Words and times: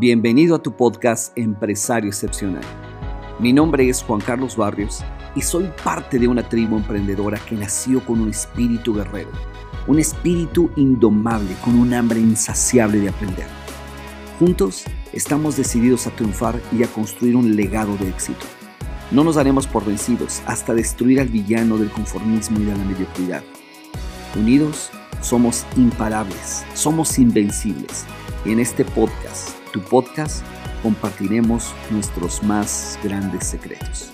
Bienvenido 0.00 0.56
a 0.56 0.62
tu 0.62 0.72
podcast 0.72 1.36
Empresario 1.36 2.08
Excepcional. 2.08 2.62
Mi 3.38 3.52
nombre 3.52 3.86
es 3.86 4.02
Juan 4.02 4.22
Carlos 4.22 4.56
Barrios 4.56 5.04
y 5.36 5.42
soy 5.42 5.70
parte 5.84 6.18
de 6.18 6.26
una 6.26 6.48
tribu 6.48 6.78
emprendedora 6.78 7.38
que 7.46 7.54
nació 7.54 8.02
con 8.06 8.22
un 8.22 8.30
espíritu 8.30 8.94
guerrero, 8.94 9.28
un 9.86 9.98
espíritu 9.98 10.70
indomable 10.76 11.54
con 11.62 11.78
un 11.78 11.92
hambre 11.92 12.18
insaciable 12.18 12.98
de 12.98 13.10
aprender. 13.10 13.44
Juntos 14.38 14.84
estamos 15.12 15.58
decididos 15.58 16.06
a 16.06 16.16
triunfar 16.16 16.58
y 16.72 16.82
a 16.82 16.86
construir 16.86 17.36
un 17.36 17.54
legado 17.54 17.94
de 17.98 18.08
éxito. 18.08 18.46
No 19.10 19.22
nos 19.22 19.34
daremos 19.34 19.66
por 19.66 19.84
vencidos 19.84 20.40
hasta 20.46 20.72
destruir 20.72 21.20
al 21.20 21.28
villano 21.28 21.76
del 21.76 21.90
conformismo 21.90 22.58
y 22.58 22.64
de 22.64 22.72
la 22.72 22.84
mediocridad. 22.84 23.42
Unidos, 24.34 24.90
somos 25.20 25.66
imparables, 25.76 26.64
somos 26.72 27.18
invencibles. 27.18 28.06
Y 28.46 28.52
en 28.52 28.60
este 28.60 28.86
podcast, 28.86 29.59
tu 29.72 29.80
podcast, 29.80 30.44
compartiremos 30.82 31.74
nuestros 31.90 32.42
más 32.42 32.98
grandes 33.02 33.46
secretos. 33.46 34.12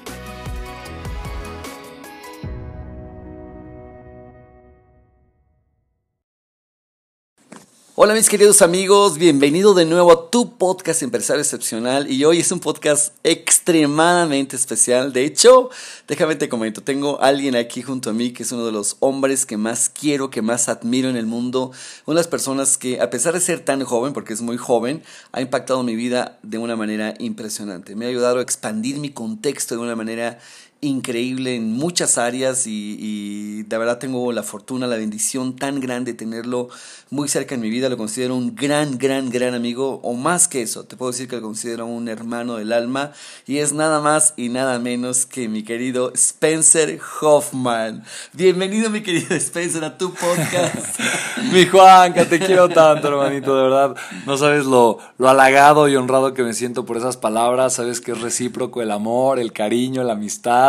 Hola 8.06 8.14
mis 8.14 8.28
queridos 8.28 8.62
amigos, 8.62 9.18
bienvenido 9.18 9.74
de 9.74 9.84
nuevo 9.84 10.12
a 10.12 10.30
tu 10.30 10.56
podcast 10.56 11.02
Empresario 11.02 11.42
Excepcional 11.42 12.08
y 12.08 12.24
hoy 12.24 12.38
es 12.38 12.52
un 12.52 12.60
podcast 12.60 13.12
extremadamente 13.24 14.54
especial. 14.54 15.12
De 15.12 15.24
hecho, 15.24 15.70
déjame 16.06 16.36
te 16.36 16.48
comento, 16.48 16.84
tengo 16.84 17.20
a 17.20 17.26
alguien 17.26 17.56
aquí 17.56 17.82
junto 17.82 18.10
a 18.10 18.12
mí 18.12 18.30
que 18.30 18.44
es 18.44 18.52
uno 18.52 18.64
de 18.64 18.70
los 18.70 18.96
hombres 19.00 19.44
que 19.44 19.56
más 19.56 19.88
quiero, 19.88 20.30
que 20.30 20.40
más 20.40 20.68
admiro 20.68 21.08
en 21.08 21.16
el 21.16 21.26
mundo, 21.26 21.72
una 22.04 22.14
de 22.14 22.20
las 22.20 22.28
personas 22.28 22.78
que 22.78 23.00
a 23.00 23.10
pesar 23.10 23.34
de 23.34 23.40
ser 23.40 23.58
tan 23.58 23.82
joven, 23.82 24.12
porque 24.12 24.34
es 24.34 24.40
muy 24.40 24.56
joven, 24.56 25.02
ha 25.32 25.40
impactado 25.40 25.82
mi 25.82 25.96
vida 25.96 26.38
de 26.44 26.58
una 26.58 26.76
manera 26.76 27.14
impresionante. 27.18 27.96
Me 27.96 28.04
ha 28.04 28.08
ayudado 28.10 28.38
a 28.38 28.42
expandir 28.42 29.00
mi 29.00 29.10
contexto 29.10 29.74
de 29.74 29.80
una 29.80 29.96
manera 29.96 30.38
increíble 30.80 31.56
en 31.56 31.72
muchas 31.72 32.18
áreas 32.18 32.66
y, 32.66 33.62
de 33.62 33.78
verdad 33.78 33.98
tengo 33.98 34.30
la 34.32 34.42
fortuna, 34.42 34.86
la 34.86 34.96
bendición 34.96 35.56
tan 35.56 35.80
grande 35.80 36.12
de 36.12 36.18
tenerlo 36.18 36.68
muy 37.10 37.28
cerca 37.28 37.54
en 37.54 37.60
mi 37.60 37.70
vida. 37.70 37.88
Lo 37.88 37.96
considero 37.96 38.36
un 38.36 38.54
gran, 38.54 38.98
gran, 38.98 39.30
gran 39.30 39.54
amigo 39.54 40.00
o 40.02 40.14
más 40.14 40.48
que 40.48 40.62
eso. 40.62 40.84
Te 40.84 40.96
puedo 40.96 41.12
decir 41.12 41.28
que 41.28 41.36
lo 41.36 41.42
considero 41.42 41.86
un 41.86 42.08
hermano 42.08 42.56
del 42.56 42.72
alma 42.72 43.12
y 43.46 43.58
es 43.58 43.72
nada 43.72 44.00
más 44.00 44.34
y 44.36 44.50
nada 44.50 44.78
menos 44.78 45.26
que 45.26 45.48
mi 45.48 45.62
querido 45.62 46.12
Spencer 46.14 47.00
Hoffman. 47.20 48.04
Bienvenido 48.32 48.90
mi 48.90 49.02
querido 49.02 49.34
Spencer 49.36 49.84
a 49.84 49.96
tu 49.96 50.12
podcast. 50.12 51.00
mi 51.52 51.66
Juan, 51.66 52.12
que 52.12 52.24
te 52.26 52.38
quiero 52.38 52.68
tanto 52.68 53.08
hermanito, 53.08 53.56
de 53.56 53.62
verdad. 53.62 53.96
No 54.26 54.36
sabes 54.36 54.66
lo, 54.66 54.98
lo 55.18 55.28
halagado 55.28 55.88
y 55.88 55.96
honrado 55.96 56.34
que 56.34 56.42
me 56.42 56.52
siento 56.52 56.84
por 56.84 56.96
esas 56.96 57.16
palabras. 57.16 57.74
Sabes 57.74 58.00
que 58.00 58.12
es 58.12 58.20
recíproco 58.20 58.82
el 58.82 58.90
amor, 58.90 59.38
el 59.38 59.52
cariño, 59.52 60.04
la 60.04 60.12
amistad 60.12 60.65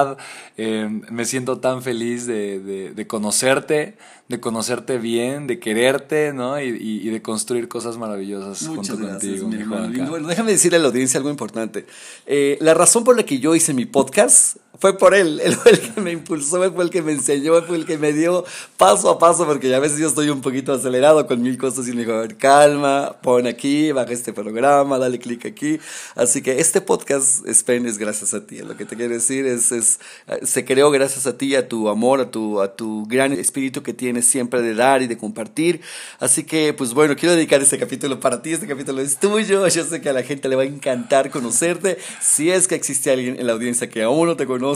eh, 0.58 0.88
me 1.10 1.26
siento 1.26 1.60
tan 1.60 1.82
feliz 1.82 2.26
de, 2.26 2.60
de, 2.94 3.08
conocerte, 3.08 3.98
de 4.28 4.40
conocerte 4.40 4.98
bien, 4.98 5.48
de 5.48 5.60
quererte, 5.60 6.34
¿no? 6.34 6.60
Y, 6.62 6.68
y, 6.80 7.10
de 7.10 7.22
construir 7.22 7.68
cosas 7.68 7.98
maravillosas 7.98 8.68
junto 8.68 9.00
contigo. 9.00 9.48
Mi 9.48 9.64
Bueno, 10.06 10.28
déjame 10.28 10.52
decirle 10.52 10.78
a 10.78 10.82
la 10.82 10.88
audiencia 10.88 11.18
algo 11.18 11.30
importante. 11.30 11.86
Eh, 12.26 12.58
la 12.62 12.74
razón 12.74 13.04
por 13.04 13.16
la 13.16 13.24
que 13.24 13.40
yo 13.40 13.56
hice 13.56 13.74
mi 13.74 13.86
podcast 13.86 14.58
fue 14.80 14.98
por 14.98 15.16
él, 15.16 15.40
él 15.44 15.56
fue 15.56 15.72
el 15.72 15.80
que 15.80 16.02
me 16.02 16.12
impulsó, 16.12 16.72
fue 16.72 16.84
el 16.84 16.90
que 16.90 17.02
me 17.02 17.12
enseñó, 17.12 17.62
fue 17.64 17.78
el 17.78 17.86
que 17.86 17.98
me 17.98 18.14
dio 18.14 18.46
paso 18.78 19.10
a 19.10 19.18
paso, 19.18 19.46
porque 19.46 19.74
a 19.74 19.80
veces 19.80 19.98
yo 20.00 20.08
estoy 20.08 20.30
un 20.30 20.42
poquito 20.42 20.74
acelerado 20.74 21.26
con 21.26 21.42
mil 21.42 21.58
cosas 21.58 21.88
y 21.88 21.94
me 21.94 22.02
dijo, 22.02 22.14
a 22.14 22.22
ver, 22.22 22.38
calma, 22.38 23.16
pon 23.22 23.48
aquí, 23.48 23.92
baja 23.92 24.14
este 24.14 24.34
programa, 24.34 25.00
dale 25.00 25.20
clic 25.20 25.46
aquí. 25.46 25.80
Así 26.16 26.42
que 26.42 26.60
este 26.60 26.82
podcast, 26.82 27.48
Spen, 27.48 27.86
es 27.88 27.98
gracias 27.98 28.34
a 28.34 28.46
ti. 28.46 28.60
Lo 28.60 28.78
que 28.78 28.86
te 28.86 28.96
quiero 28.96 29.14
decir 29.14 29.46
es, 29.46 29.72
es, 29.72 30.00
se 30.44 30.66
creó 30.66 30.92
gracias 30.92 31.26
a 31.26 31.38
ti, 31.38 31.56
a 31.56 31.68
tu 31.68 31.90
amor, 31.90 32.22
a 32.22 32.30
tu, 32.30 32.62
a 32.62 32.76
tu 32.76 33.06
gran 33.08 33.34
espíritu 33.34 33.82
que 33.82 33.94
tienes 33.94 34.26
siempre 34.26 34.62
de 34.62 34.76
dar 34.76 35.02
y 35.02 35.08
de 35.08 35.18
compartir. 35.18 35.82
Así 36.20 36.44
que, 36.44 36.74
pues 36.74 36.94
bueno, 36.94 37.16
quiero 37.16 37.36
dedicar 37.36 37.62
este 37.62 37.80
capítulo 37.80 38.20
para 38.20 38.42
ti, 38.42 38.54
este 38.54 38.68
capítulo 38.68 39.02
es 39.02 39.18
tuyo. 39.18 39.68
Yo 39.68 39.84
sé 39.84 40.02
que 40.02 40.10
a 40.10 40.14
la 40.14 40.24
gente 40.24 40.50
le 40.50 40.56
va 40.56 40.64
a 40.64 40.66
encantar 40.66 41.32
conocerte. 41.32 41.98
Si 42.22 42.52
es 42.52 42.68
que 42.68 42.76
existe 42.76 43.12
alguien 43.12 43.40
en 43.40 43.48
la 43.48 43.54
audiencia 43.54 43.90
que 43.90 44.04
aún 44.04 44.28
no 44.28 44.36
te 44.36 44.46
conoce, 44.46 44.67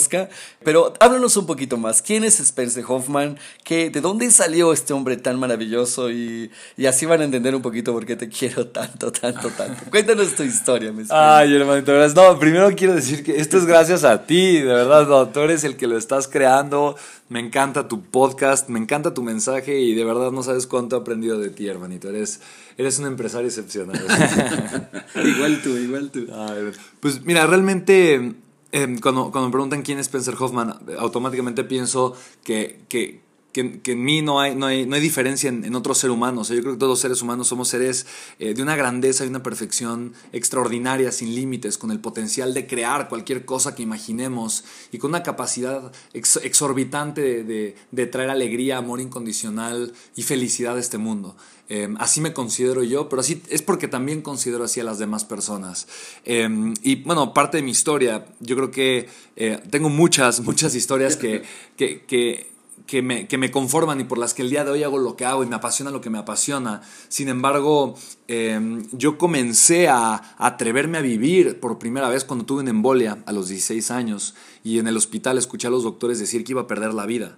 pero 0.63 0.93
háblanos 0.99 1.37
un 1.37 1.45
poquito 1.45 1.77
más. 1.77 2.01
¿Quién 2.01 2.23
es 2.23 2.39
Spencer 2.39 2.83
Hoffman? 2.87 3.37
¿Qué, 3.63 3.89
¿De 3.89 4.01
dónde 4.01 4.29
salió 4.31 4.73
este 4.73 4.93
hombre 4.93 5.17
tan 5.17 5.39
maravilloso? 5.39 6.09
Y, 6.09 6.51
y, 6.77 6.85
así 6.85 7.05
van 7.05 7.21
a 7.21 7.23
entender 7.23 7.55
un 7.55 7.61
poquito 7.61 7.93
por 7.93 8.05
qué 8.05 8.15
te 8.15 8.29
quiero 8.41 8.67
tanto, 8.67 9.11
tanto, 9.11 9.49
tanto. 9.49 9.89
Cuéntanos 9.89 10.35
tu 10.35 10.43
historia, 10.43 10.91
mi 10.91 11.03
Ay, 11.09 11.55
hermanito, 11.55 11.91
no, 12.13 12.39
primero 12.39 12.69
quiero 12.75 12.93
decir 12.93 13.23
que 13.23 13.37
esto 13.37 13.57
es 13.57 13.65
gracias 13.65 14.03
a 14.03 14.25
ti, 14.25 14.59
de 14.59 14.73
verdad, 14.73 15.07
no, 15.07 15.27
tú 15.29 15.41
eres 15.41 15.63
el 15.63 15.75
que 15.77 15.87
lo 15.87 15.97
estás 15.97 16.27
creando. 16.27 16.95
Me 17.29 17.39
encanta 17.39 17.87
tu 17.87 18.01
podcast, 18.01 18.67
me 18.67 18.77
encanta 18.77 19.13
tu 19.13 19.23
mensaje 19.23 19.79
y 19.79 19.95
de 19.95 20.03
verdad 20.03 20.31
no 20.31 20.43
sabes 20.43 20.67
cuánto 20.67 20.97
he 20.97 20.99
aprendido 20.99 21.39
de 21.39 21.49
ti, 21.49 21.65
hermanito. 21.65 22.09
Eres, 22.09 22.41
eres 22.77 22.99
un 22.99 23.05
empresario 23.05 23.47
excepcional. 23.47 23.95
igual 25.15 25.61
tú, 25.63 25.77
igual 25.77 26.11
tú. 26.11 26.27
pues 26.99 27.23
mira, 27.23 27.47
realmente 27.47 28.33
Em, 28.71 28.99
cuando, 28.99 29.31
cuando 29.31 29.47
me 29.47 29.51
preguntan 29.51 29.81
quién 29.81 29.99
es 29.99 30.07
Spencer 30.07 30.35
Hoffman, 30.39 30.79
automáticamente 30.97 31.63
pienso 31.63 32.15
que, 32.43 32.81
que, 32.87 33.21
que, 33.51 33.81
en 33.83 34.03
mí 34.03 34.21
no 34.21 34.39
hay, 34.39 34.55
no 34.55 34.67
hay, 34.67 34.85
no 34.85 34.95
hay 34.95 35.01
diferencia 35.01 35.49
en, 35.49 35.65
en 35.65 35.75
otros 35.75 35.97
seres 35.97 36.13
humanos. 36.13 36.49
yo 36.49 36.61
creo 36.61 36.73
que 36.73 36.79
todos 36.79 36.91
los 36.91 36.99
seres 36.99 37.21
humanos 37.21 37.47
somos 37.47 37.67
seres 37.67 38.05
eh, 38.39 38.53
de 38.53 38.61
una 38.61 38.75
grandeza 38.75 39.25
y 39.25 39.27
una 39.27 39.43
perfección 39.43 40.13
extraordinaria, 40.31 41.11
sin 41.11 41.35
límites, 41.35 41.77
con 41.77 41.91
el 41.91 41.99
potencial 41.99 42.53
de 42.53 42.67
crear 42.67 43.09
cualquier 43.09 43.45
cosa 43.45 43.75
que 43.75 43.83
imaginemos 43.83 44.63
y 44.91 44.97
con 44.97 45.11
una 45.11 45.23
capacidad 45.23 45.91
exorbitante 46.13 47.43
de, 47.43 47.75
de, 47.91 48.05
traer 48.07 48.29
alegría, 48.29 48.77
amor 48.77 49.01
incondicional 49.01 49.93
y 50.15 50.23
felicidad 50.23 50.77
a 50.77 50.79
este 50.79 50.97
mundo. 50.97 51.35
Em, 51.69 51.95
así 51.99 52.19
me 52.19 52.33
considero 52.33 52.83
yo, 52.83 53.07
pero 53.07 53.21
así 53.21 53.41
es 53.49 53.61
porque 53.61 53.87
también 53.87 54.21
considero 54.21 54.65
así 54.65 54.79
a 54.81 54.83
las 54.83 54.99
demás 54.99 55.23
personas. 55.23 55.87
Em, 56.25 56.73
y 56.83 56.95
bueno, 57.03 57.33
parte 57.33 57.57
de 57.57 57.63
mi 57.63 57.71
historia, 57.71 58.25
yo 58.41 58.55
creo 58.57 58.71
que 58.71 59.07
eh, 59.37 59.57
tengo 59.69 59.89
muchas, 59.89 60.41
muchas 60.41 60.75
historias 60.75 61.15
que, 61.15 61.43
que, 61.77 62.01
que 62.01 62.51
que 62.85 63.01
me, 63.01 63.27
que 63.27 63.37
me, 63.37 63.51
conforman 63.51 63.99
y 63.99 64.03
por 64.03 64.17
las 64.17 64.33
que 64.33 64.41
el 64.41 64.49
día 64.49 64.63
de 64.63 64.71
hoy 64.71 64.83
hago 64.83 64.97
lo 64.97 65.15
que 65.15 65.25
hago 65.25 65.43
y 65.43 65.47
me 65.47 65.55
apasiona 65.55 65.91
lo 65.91 66.01
que 66.01 66.09
me 66.09 66.17
apasiona. 66.17 66.81
Sin 67.09 67.29
embargo, 67.29 67.95
em, 68.27 68.87
yo 68.91 69.17
comencé 69.17 69.87
a, 69.87 70.35
atreverme 70.37 70.97
a 70.97 71.01
vivir 71.01 71.59
por 71.59 71.79
primera 71.79 72.09
vez 72.09 72.23
cuando 72.23 72.45
tuve 72.45 72.61
una 72.61 72.69
embolia 72.69 73.23
a 73.25 73.31
los 73.31 73.49
16 73.49 73.91
años 73.91 74.35
y 74.63 74.79
en 74.79 74.87
el 74.87 74.97
hospital 74.97 75.37
escuché 75.37 75.67
a 75.67 75.71
los 75.71 75.83
doctores 75.83 76.19
decir 76.19 76.43
que 76.43 76.53
iba 76.53 76.61
a 76.61 76.67
perder 76.67 76.93
la 76.93 77.05
vida. 77.05 77.37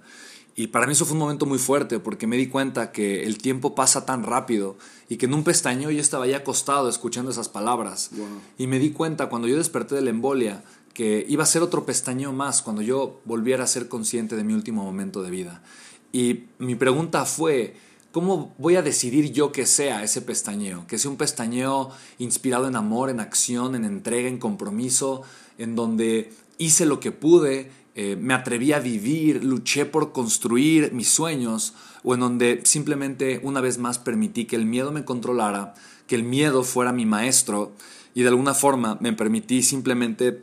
Y 0.55 0.67
para 0.67 0.85
mí 0.85 0.93
eso 0.93 1.05
fue 1.05 1.13
un 1.13 1.19
momento 1.19 1.45
muy 1.45 1.57
fuerte 1.57 1.99
porque 1.99 2.27
me 2.27 2.37
di 2.37 2.47
cuenta 2.47 2.91
que 2.91 3.23
el 3.23 3.39
tiempo 3.39 3.73
pasa 3.73 4.05
tan 4.05 4.23
rápido 4.23 4.77
y 5.09 5.17
que 5.17 5.25
en 5.25 5.33
un 5.33 5.43
pestañeo 5.43 5.89
yo 5.89 5.99
estaba 5.99 6.27
ya 6.27 6.37
acostado 6.37 6.89
escuchando 6.89 7.31
esas 7.31 7.49
palabras. 7.49 8.11
Y 8.57 8.67
me 8.67 8.77
di 8.77 8.91
cuenta 8.91 9.29
cuando 9.29 9.47
yo 9.47 9.57
desperté 9.57 9.95
de 9.95 10.01
la 10.01 10.11
embolia 10.11 10.63
que 10.93 11.25
iba 11.27 11.43
a 11.43 11.47
ser 11.47 11.63
otro 11.63 11.85
pestañeo 11.85 12.33
más 12.33 12.61
cuando 12.61 12.83
yo 12.83 13.21
volviera 13.25 13.63
a 13.63 13.67
ser 13.67 13.87
consciente 13.87 14.35
de 14.35 14.43
mi 14.43 14.53
último 14.53 14.83
momento 14.83 15.23
de 15.23 15.31
vida. 15.31 15.63
Y 16.11 16.45
mi 16.59 16.75
pregunta 16.75 17.25
fue, 17.25 17.75
¿cómo 18.11 18.53
voy 18.59 18.75
a 18.75 18.83
decidir 18.83 19.31
yo 19.31 19.51
que 19.51 19.65
sea 19.65 20.03
ese 20.03 20.21
pestañeo? 20.21 20.85
Que 20.85 20.99
sea 20.99 21.09
un 21.09 21.17
pestañeo 21.17 21.89
inspirado 22.19 22.67
en 22.67 22.75
amor, 22.75 23.09
en 23.09 23.19
acción, 23.19 23.73
en 23.73 23.85
entrega, 23.85 24.29
en 24.29 24.37
compromiso, 24.37 25.23
en 25.57 25.75
donde 25.75 26.31
hice 26.59 26.85
lo 26.85 26.99
que 26.99 27.11
pude, 27.11 27.71
eh, 27.95 28.15
me 28.15 28.33
atreví 28.33 28.73
a 28.73 28.79
vivir, 28.79 29.43
luché 29.43 29.85
por 29.85 30.11
construir 30.11 30.93
mis 30.93 31.09
sueños, 31.09 31.73
o 32.03 32.13
en 32.15 32.21
donde 32.21 32.61
simplemente 32.63 33.39
una 33.43 33.61
vez 33.61 33.77
más 33.77 33.99
permití 33.99 34.45
que 34.45 34.55
el 34.55 34.65
miedo 34.65 34.91
me 34.91 35.05
controlara, 35.05 35.75
que 36.07 36.15
el 36.15 36.23
miedo 36.23 36.63
fuera 36.63 36.91
mi 36.91 37.05
maestro, 37.05 37.75
y 38.15 38.23
de 38.23 38.29
alguna 38.29 38.53
forma 38.53 38.97
me 38.99 39.13
permití 39.13 39.61
simplemente 39.63 40.41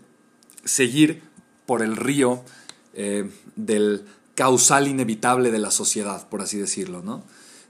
seguir 0.65 1.23
por 1.67 1.83
el 1.83 1.97
río 1.97 2.45
eh, 2.95 3.31
del 3.57 4.05
causal 4.35 4.89
inevitable 4.89 5.51
de 5.51 5.59
la 5.59 5.71
sociedad, 5.71 6.29
por 6.29 6.43
así 6.43 6.57
decirlo, 6.59 7.03
¿no? 7.03 7.25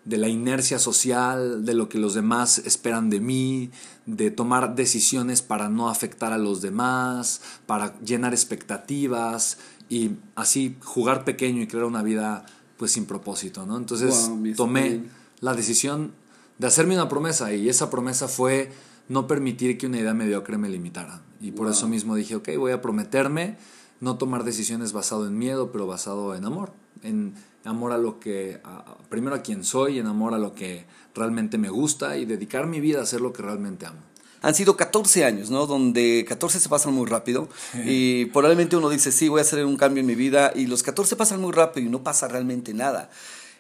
De 0.05 0.17
la 0.17 0.29
inercia 0.29 0.79
social, 0.79 1.65
de 1.65 1.75
lo 1.75 1.89
que 1.89 1.99
los 1.99 2.15
demás 2.15 2.59
esperan 2.59 3.11
de 3.11 3.21
mí, 3.21 3.71
de 4.07 4.31
tomar 4.31 4.75
decisiones 4.75 5.43
para 5.43 5.69
no 5.69 5.89
afectar 5.89 6.33
a 6.33 6.39
los 6.39 6.63
demás, 6.63 7.43
para 7.67 7.99
llenar 8.01 8.33
expectativas 8.33 9.59
y 9.89 10.13
así 10.37 10.77
jugar 10.83 11.25
pequeño 11.25 11.63
y 11.63 11.67
crear 11.67 11.85
una 11.85 12.03
vida 12.03 12.47
pues 12.79 12.93
sin 12.93 13.05
propósito, 13.05 13.67
¿no? 13.67 13.77
Entonces 13.77 14.31
tomé 14.57 15.05
la 15.41 15.55
decisión 15.55 16.13
de 16.59 16.67
hacerme 16.67 16.95
una 16.95 17.09
promesa 17.09 17.53
y 17.53 17.69
esa 17.69 17.91
promesa 17.91 18.27
fue 18.27 18.73
no 19.09 19.27
permitir 19.27 19.77
que 19.77 19.87
una 19.87 19.99
idea 19.99 20.15
mediocre 20.15 20.57
me 20.57 20.69
limitara. 20.69 21.23
Y 21.41 21.53
por 21.53 21.69
eso 21.69 21.89
mismo 21.89 22.15
dije, 22.15 22.37
ok, 22.37 22.49
voy 22.57 22.73
a 22.73 22.81
prometerme 22.81 23.57
no 24.01 24.17
tomar 24.17 24.45
decisiones 24.45 24.93
basado 24.93 25.27
en 25.27 25.37
miedo, 25.37 25.73
pero 25.73 25.87
basado 25.87 26.35
en 26.35 26.45
amor. 26.45 26.73
En 27.03 27.35
amor 27.65 27.93
a 27.93 27.99
lo 27.99 28.19
que, 28.21 28.61
primero 29.09 29.37
a 29.37 29.43
quien 29.43 29.65
soy, 29.65 29.99
en 29.99 30.07
amor 30.07 30.35
a 30.35 30.39
lo 30.39 30.55
que 30.55 30.87
realmente 31.15 31.59
me 31.59 31.69
gusta 31.69 32.17
y 32.17 32.25
dedicar 32.25 32.67
mi 32.67 32.81
vida 32.81 33.01
a 33.01 33.03
hacer 33.03 33.21
lo 33.21 33.33
que 33.33 33.43
realmente 33.43 33.87
amo. 33.87 34.01
han 34.43 34.55
sido 34.55 34.77
14 34.77 35.25
años, 35.25 35.51
¿no? 35.51 35.67
Donde 35.67 36.25
14 36.27 36.61
se 36.61 36.69
pasan 36.69 36.95
muy 36.95 37.07
rápido 37.07 37.49
y 37.85 38.27
probablemente 38.27 38.77
uno 38.77 38.89
dice, 38.89 39.13
sí, 39.13 39.29
voy 39.29 39.41
a 39.41 39.43
hacer 39.43 39.65
un 39.65 39.77
cambio 39.77 40.01
en 40.01 40.07
mi 40.07 40.15
vida 40.15 40.53
y 40.55 40.67
los 40.67 40.83
14 40.83 41.17
pasan 41.17 41.41
muy 41.41 41.53
rápido 41.53 41.87
y 41.87 41.91
no 41.91 42.03
pasa 42.03 42.29
realmente 42.29 42.73
nada. 42.73 43.11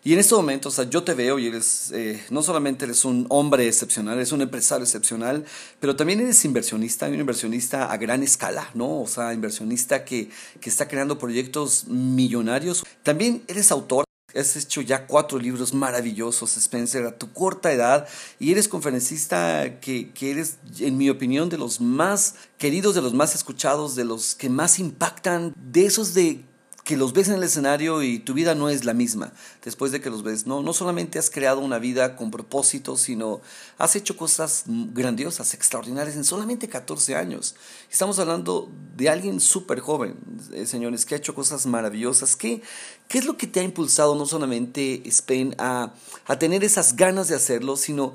Y 0.02 0.14
en 0.14 0.18
este 0.18 0.34
momento, 0.34 0.70
o 0.70 0.72
sea, 0.72 0.88
yo 0.88 1.02
te 1.02 1.12
veo 1.12 1.38
y 1.38 1.46
eres, 1.46 1.90
eh, 1.92 2.24
no 2.30 2.42
solamente 2.42 2.86
eres 2.86 3.04
un 3.04 3.26
hombre 3.28 3.68
excepcional, 3.68 4.16
eres 4.16 4.32
un 4.32 4.40
empresario 4.40 4.84
excepcional, 4.84 5.44
pero 5.78 5.94
también 5.94 6.20
eres 6.20 6.42
inversionista, 6.46 7.06
un 7.06 7.20
inversionista 7.20 7.92
a 7.92 7.98
gran 7.98 8.22
escala, 8.22 8.70
¿no? 8.72 9.02
O 9.02 9.06
sea, 9.06 9.34
inversionista 9.34 10.06
que, 10.06 10.30
que 10.58 10.70
está 10.70 10.88
creando 10.88 11.18
proyectos 11.18 11.86
millonarios. 11.86 12.82
También 13.02 13.42
eres 13.46 13.70
autor. 13.70 14.04
Has 14.34 14.56
hecho 14.56 14.80
ya 14.80 15.06
cuatro 15.06 15.38
libros 15.38 15.74
maravillosos, 15.74 16.56
Spencer, 16.56 17.04
a 17.04 17.18
tu 17.18 17.32
corta 17.32 17.72
edad, 17.72 18.08
y 18.38 18.52
eres 18.52 18.68
conferencista 18.68 19.80
que, 19.80 20.12
que, 20.12 20.30
eres, 20.30 20.58
en 20.78 20.96
mi 20.96 21.10
opinión, 21.10 21.48
de 21.48 21.58
los 21.58 21.80
más 21.80 22.36
queridos, 22.56 22.94
de 22.94 23.02
los 23.02 23.12
más 23.12 23.34
escuchados, 23.34 23.96
de 23.96 24.04
los 24.04 24.36
que 24.36 24.48
más 24.48 24.78
impactan, 24.78 25.52
de 25.56 25.84
esos 25.84 26.14
de 26.14 26.44
que 26.84 26.96
los 26.96 27.12
ves 27.12 27.28
en 27.28 27.34
el 27.34 27.42
escenario 27.42 28.02
y 28.02 28.18
tu 28.18 28.34
vida 28.34 28.54
no 28.54 28.68
es 28.68 28.84
la 28.84 28.94
misma 28.94 29.32
después 29.64 29.92
de 29.92 30.00
que 30.00 30.10
los 30.10 30.22
ves. 30.22 30.46
No, 30.46 30.62
no 30.62 30.72
solamente 30.72 31.18
has 31.18 31.30
creado 31.30 31.60
una 31.60 31.78
vida 31.78 32.16
con 32.16 32.30
propósito, 32.30 32.96
sino 32.96 33.40
has 33.78 33.96
hecho 33.96 34.16
cosas 34.16 34.64
grandiosas, 34.66 35.54
extraordinarias 35.54 36.16
en 36.16 36.24
solamente 36.24 36.68
14 36.68 37.16
años. 37.16 37.54
Estamos 37.90 38.18
hablando 38.18 38.70
de 38.96 39.08
alguien 39.08 39.40
súper 39.40 39.80
joven, 39.80 40.16
eh, 40.52 40.66
señores, 40.66 41.04
que 41.04 41.14
ha 41.14 41.18
hecho 41.18 41.34
cosas 41.34 41.66
maravillosas. 41.66 42.36
¿Qué, 42.36 42.62
¿Qué 43.08 43.18
es 43.18 43.24
lo 43.24 43.36
que 43.36 43.46
te 43.46 43.60
ha 43.60 43.62
impulsado 43.62 44.14
no 44.14 44.26
solamente, 44.26 45.02
Spain, 45.06 45.54
a, 45.58 45.92
a 46.26 46.38
tener 46.38 46.64
esas 46.64 46.96
ganas 46.96 47.28
de 47.28 47.34
hacerlo, 47.34 47.76
sino 47.76 48.14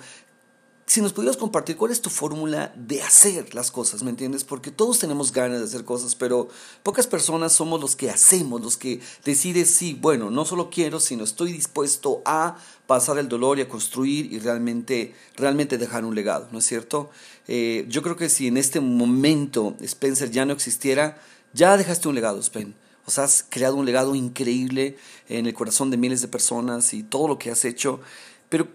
si 0.87 1.01
nos 1.01 1.13
pudieras 1.13 1.37
compartir 1.37 1.77
cuál 1.77 1.91
es 1.91 2.01
tu 2.01 2.11
fórmula 2.11 2.71
de 2.75 3.01
hacer 3.01 3.55
las 3.55 3.71
cosas, 3.71 4.03
¿me 4.03 4.11
entiendes? 4.11 4.43
Porque 4.43 4.69
todos 4.69 4.99
tenemos 4.99 5.31
ganas 5.31 5.59
de 5.59 5.65
hacer 5.65 5.83
cosas, 5.83 6.13
pero 6.13 6.47
pocas 6.83 7.07
personas 7.07 7.53
somos 7.53 7.81
los 7.81 7.95
que 7.95 8.11
hacemos, 8.11 8.61
los 8.61 8.77
que 8.77 9.01
deciden, 9.23 9.65
sí, 9.65 9.97
bueno, 9.99 10.29
no 10.29 10.45
solo 10.45 10.69
quiero, 10.69 10.99
sino 10.99 11.23
estoy 11.23 11.51
dispuesto 11.53 12.21
a 12.23 12.57
pasar 12.85 13.17
el 13.17 13.27
dolor 13.27 13.57
y 13.57 13.61
a 13.61 13.67
construir 13.67 14.31
y 14.31 14.37
realmente, 14.37 15.15
realmente 15.35 15.79
dejar 15.79 16.05
un 16.05 16.13
legado, 16.13 16.47
¿no 16.51 16.59
es 16.59 16.65
cierto? 16.65 17.09
Eh, 17.47 17.87
yo 17.89 18.03
creo 18.03 18.15
que 18.15 18.29
si 18.29 18.45
en 18.45 18.57
este 18.57 18.79
momento 18.79 19.75
Spencer 19.81 20.29
ya 20.29 20.45
no 20.45 20.53
existiera, 20.53 21.19
ya 21.53 21.77
dejaste 21.77 22.07
un 22.07 22.15
legado, 22.15 22.39
Spen. 22.43 22.75
O 23.07 23.11
sea, 23.11 23.23
has 23.23 23.43
creado 23.47 23.75
un 23.75 23.85
legado 23.85 24.13
increíble 24.13 24.97
en 25.29 25.47
el 25.47 25.53
corazón 25.55 25.89
de 25.89 25.97
miles 25.97 26.21
de 26.21 26.27
personas 26.27 26.93
y 26.93 27.01
todo 27.01 27.27
lo 27.27 27.39
que 27.39 27.49
has 27.49 27.65
hecho, 27.65 28.01
pero 28.49 28.67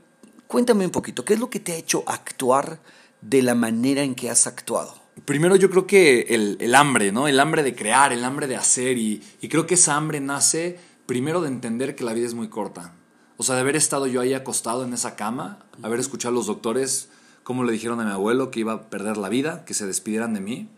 Cuéntame 0.51 0.85
un 0.85 0.91
poquito, 0.91 1.25
¿qué 1.25 1.35
es 1.35 1.39
lo 1.39 1.49
que 1.49 1.61
te 1.61 1.71
ha 1.71 1.77
hecho 1.77 2.03
actuar 2.09 2.81
de 3.21 3.41
la 3.41 3.55
manera 3.55 4.03
en 4.03 4.17
que 4.17 4.31
has 4.31 4.49
actuado? 4.49 4.93
Primero 5.25 5.55
yo 5.55 5.71
creo 5.71 5.87
que 5.87 6.23
el, 6.59 6.75
hambre, 6.75 7.13
¿no? 7.13 7.29
El 7.29 7.39
hambre 7.39 7.63
de 7.63 7.77
crear, 7.77 8.13
el 8.13 8.25
hambre 8.25 8.49
de 8.49 8.57
hacer 8.57 8.99
y, 8.99 9.23
y, 9.41 9.49
creo 9.49 9.69
que 9.69 9.75
esa 9.75 9.95
hambre 9.95 10.19
nace 10.19 10.81
primero 11.07 11.41
de 11.41 11.47
entender 11.47 11.95
que 11.95 12.03
la 12.03 12.15
vida 12.15 12.27
es 12.27 12.35
muy 12.35 12.49
corta. 12.49 12.95
O 13.37 13.45
sea, 13.45 13.55
de 13.55 13.61
haber 13.61 13.77
estado 13.77 14.09
yo 14.09 14.21
ahí 14.21 14.35
acostado 14.35 14.83
en 14.85 14.93
esa 14.93 15.15
cama, 15.15 15.61
haber 15.83 16.01
escuchado 16.01 16.33
a 16.33 16.39
los 16.39 16.47
doctores 16.47 17.11
cómo 17.45 17.63
le 17.63 17.71
dijeron 17.71 18.01
a 18.01 18.05
mi 18.05 18.11
abuelo 18.11 18.51
que 18.51 18.59
iba 18.59 18.73
a 18.73 18.91
perder 18.91 19.19
la 19.19 19.29
vida, 19.29 19.65
que 19.65 19.75
se 19.75 19.87
despidieran 19.87 20.35
de 20.35 20.41
mí 20.41 20.69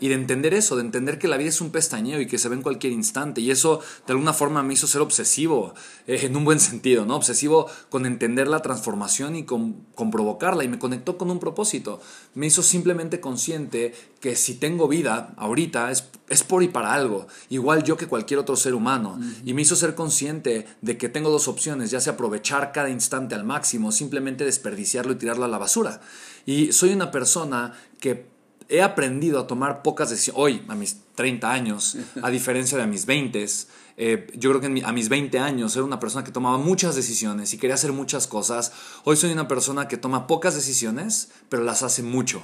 y 0.00 0.08
de 0.08 0.14
entender 0.14 0.54
eso, 0.54 0.76
de 0.76 0.82
entender 0.82 1.18
que 1.18 1.28
la 1.28 1.36
vida 1.36 1.48
es 1.48 1.60
un 1.60 1.70
pestañeo 1.70 2.20
y 2.20 2.26
que 2.26 2.38
se 2.38 2.48
ve 2.48 2.56
en 2.56 2.62
cualquier 2.62 2.92
instante. 2.92 3.40
Y 3.40 3.50
eso 3.50 3.80
de 4.06 4.12
alguna 4.12 4.32
forma 4.32 4.62
me 4.62 4.74
hizo 4.74 4.86
ser 4.86 5.00
obsesivo, 5.00 5.74
eh, 6.06 6.20
en 6.22 6.36
un 6.36 6.44
buen 6.44 6.60
sentido, 6.60 7.04
¿no? 7.04 7.16
Obsesivo 7.16 7.66
con 7.90 8.06
entender 8.06 8.48
la 8.48 8.62
transformación 8.62 9.36
y 9.36 9.44
con, 9.44 9.86
con, 9.94 10.10
provocarla 10.10 10.64
y 10.64 10.68
me 10.68 10.78
conectó 10.78 11.18
con 11.18 11.30
un 11.30 11.38
propósito. 11.38 12.00
Me 12.34 12.46
hizo 12.46 12.62
simplemente 12.62 13.20
consciente 13.20 13.94
que 14.20 14.36
si 14.36 14.54
tengo 14.54 14.88
vida 14.88 15.34
ahorita 15.36 15.90
es, 15.90 16.04
es 16.28 16.42
por 16.44 16.62
y 16.62 16.68
para 16.68 16.94
algo, 16.94 17.26
igual 17.48 17.84
yo 17.84 17.96
que 17.96 18.06
cualquier 18.06 18.40
otro 18.40 18.56
ser 18.56 18.74
humano. 18.74 19.18
Y 19.44 19.54
me 19.54 19.62
hizo 19.62 19.76
ser 19.76 19.94
consciente 19.94 20.66
de 20.80 20.98
que 20.98 21.08
tengo 21.08 21.30
dos 21.30 21.48
opciones, 21.48 21.90
ya 21.90 22.00
sea 22.00 22.14
aprovechar 22.14 22.72
cada 22.72 22.90
instante 22.90 23.34
al 23.34 23.44
máximo, 23.44 23.92
simplemente 23.92 24.44
desperdiciarlo 24.44 25.12
y 25.12 25.16
tirarlo 25.16 25.44
a 25.44 25.48
la 25.48 25.58
basura. 25.58 26.00
Y 26.46 26.72
soy 26.72 26.92
una 26.92 27.10
persona 27.10 27.74
que 28.00 28.37
he 28.68 28.82
aprendido 28.82 29.40
a 29.40 29.46
tomar 29.46 29.82
pocas 29.82 30.10
decisiones. 30.10 30.40
Hoy, 30.40 30.62
a 30.68 30.74
mis 30.74 30.98
30 31.14 31.50
años, 31.50 31.96
a 32.22 32.30
diferencia 32.30 32.76
de 32.76 32.84
a 32.84 32.86
mis 32.86 33.06
20, 33.06 33.46
eh, 33.96 34.26
yo 34.34 34.50
creo 34.50 34.60
que 34.60 34.84
a 34.84 34.92
mis 34.92 35.08
20 35.08 35.38
años 35.38 35.74
era 35.74 35.84
una 35.84 35.98
persona 35.98 36.24
que 36.24 36.30
tomaba 36.30 36.58
muchas 36.58 36.94
decisiones 36.94 37.52
y 37.54 37.58
quería 37.58 37.74
hacer 37.74 37.92
muchas 37.92 38.26
cosas. 38.26 38.72
Hoy 39.04 39.16
soy 39.16 39.32
una 39.32 39.48
persona 39.48 39.88
que 39.88 39.96
toma 39.96 40.26
pocas 40.26 40.54
decisiones, 40.54 41.30
pero 41.48 41.64
las 41.64 41.82
hace 41.82 42.02
mucho. 42.02 42.42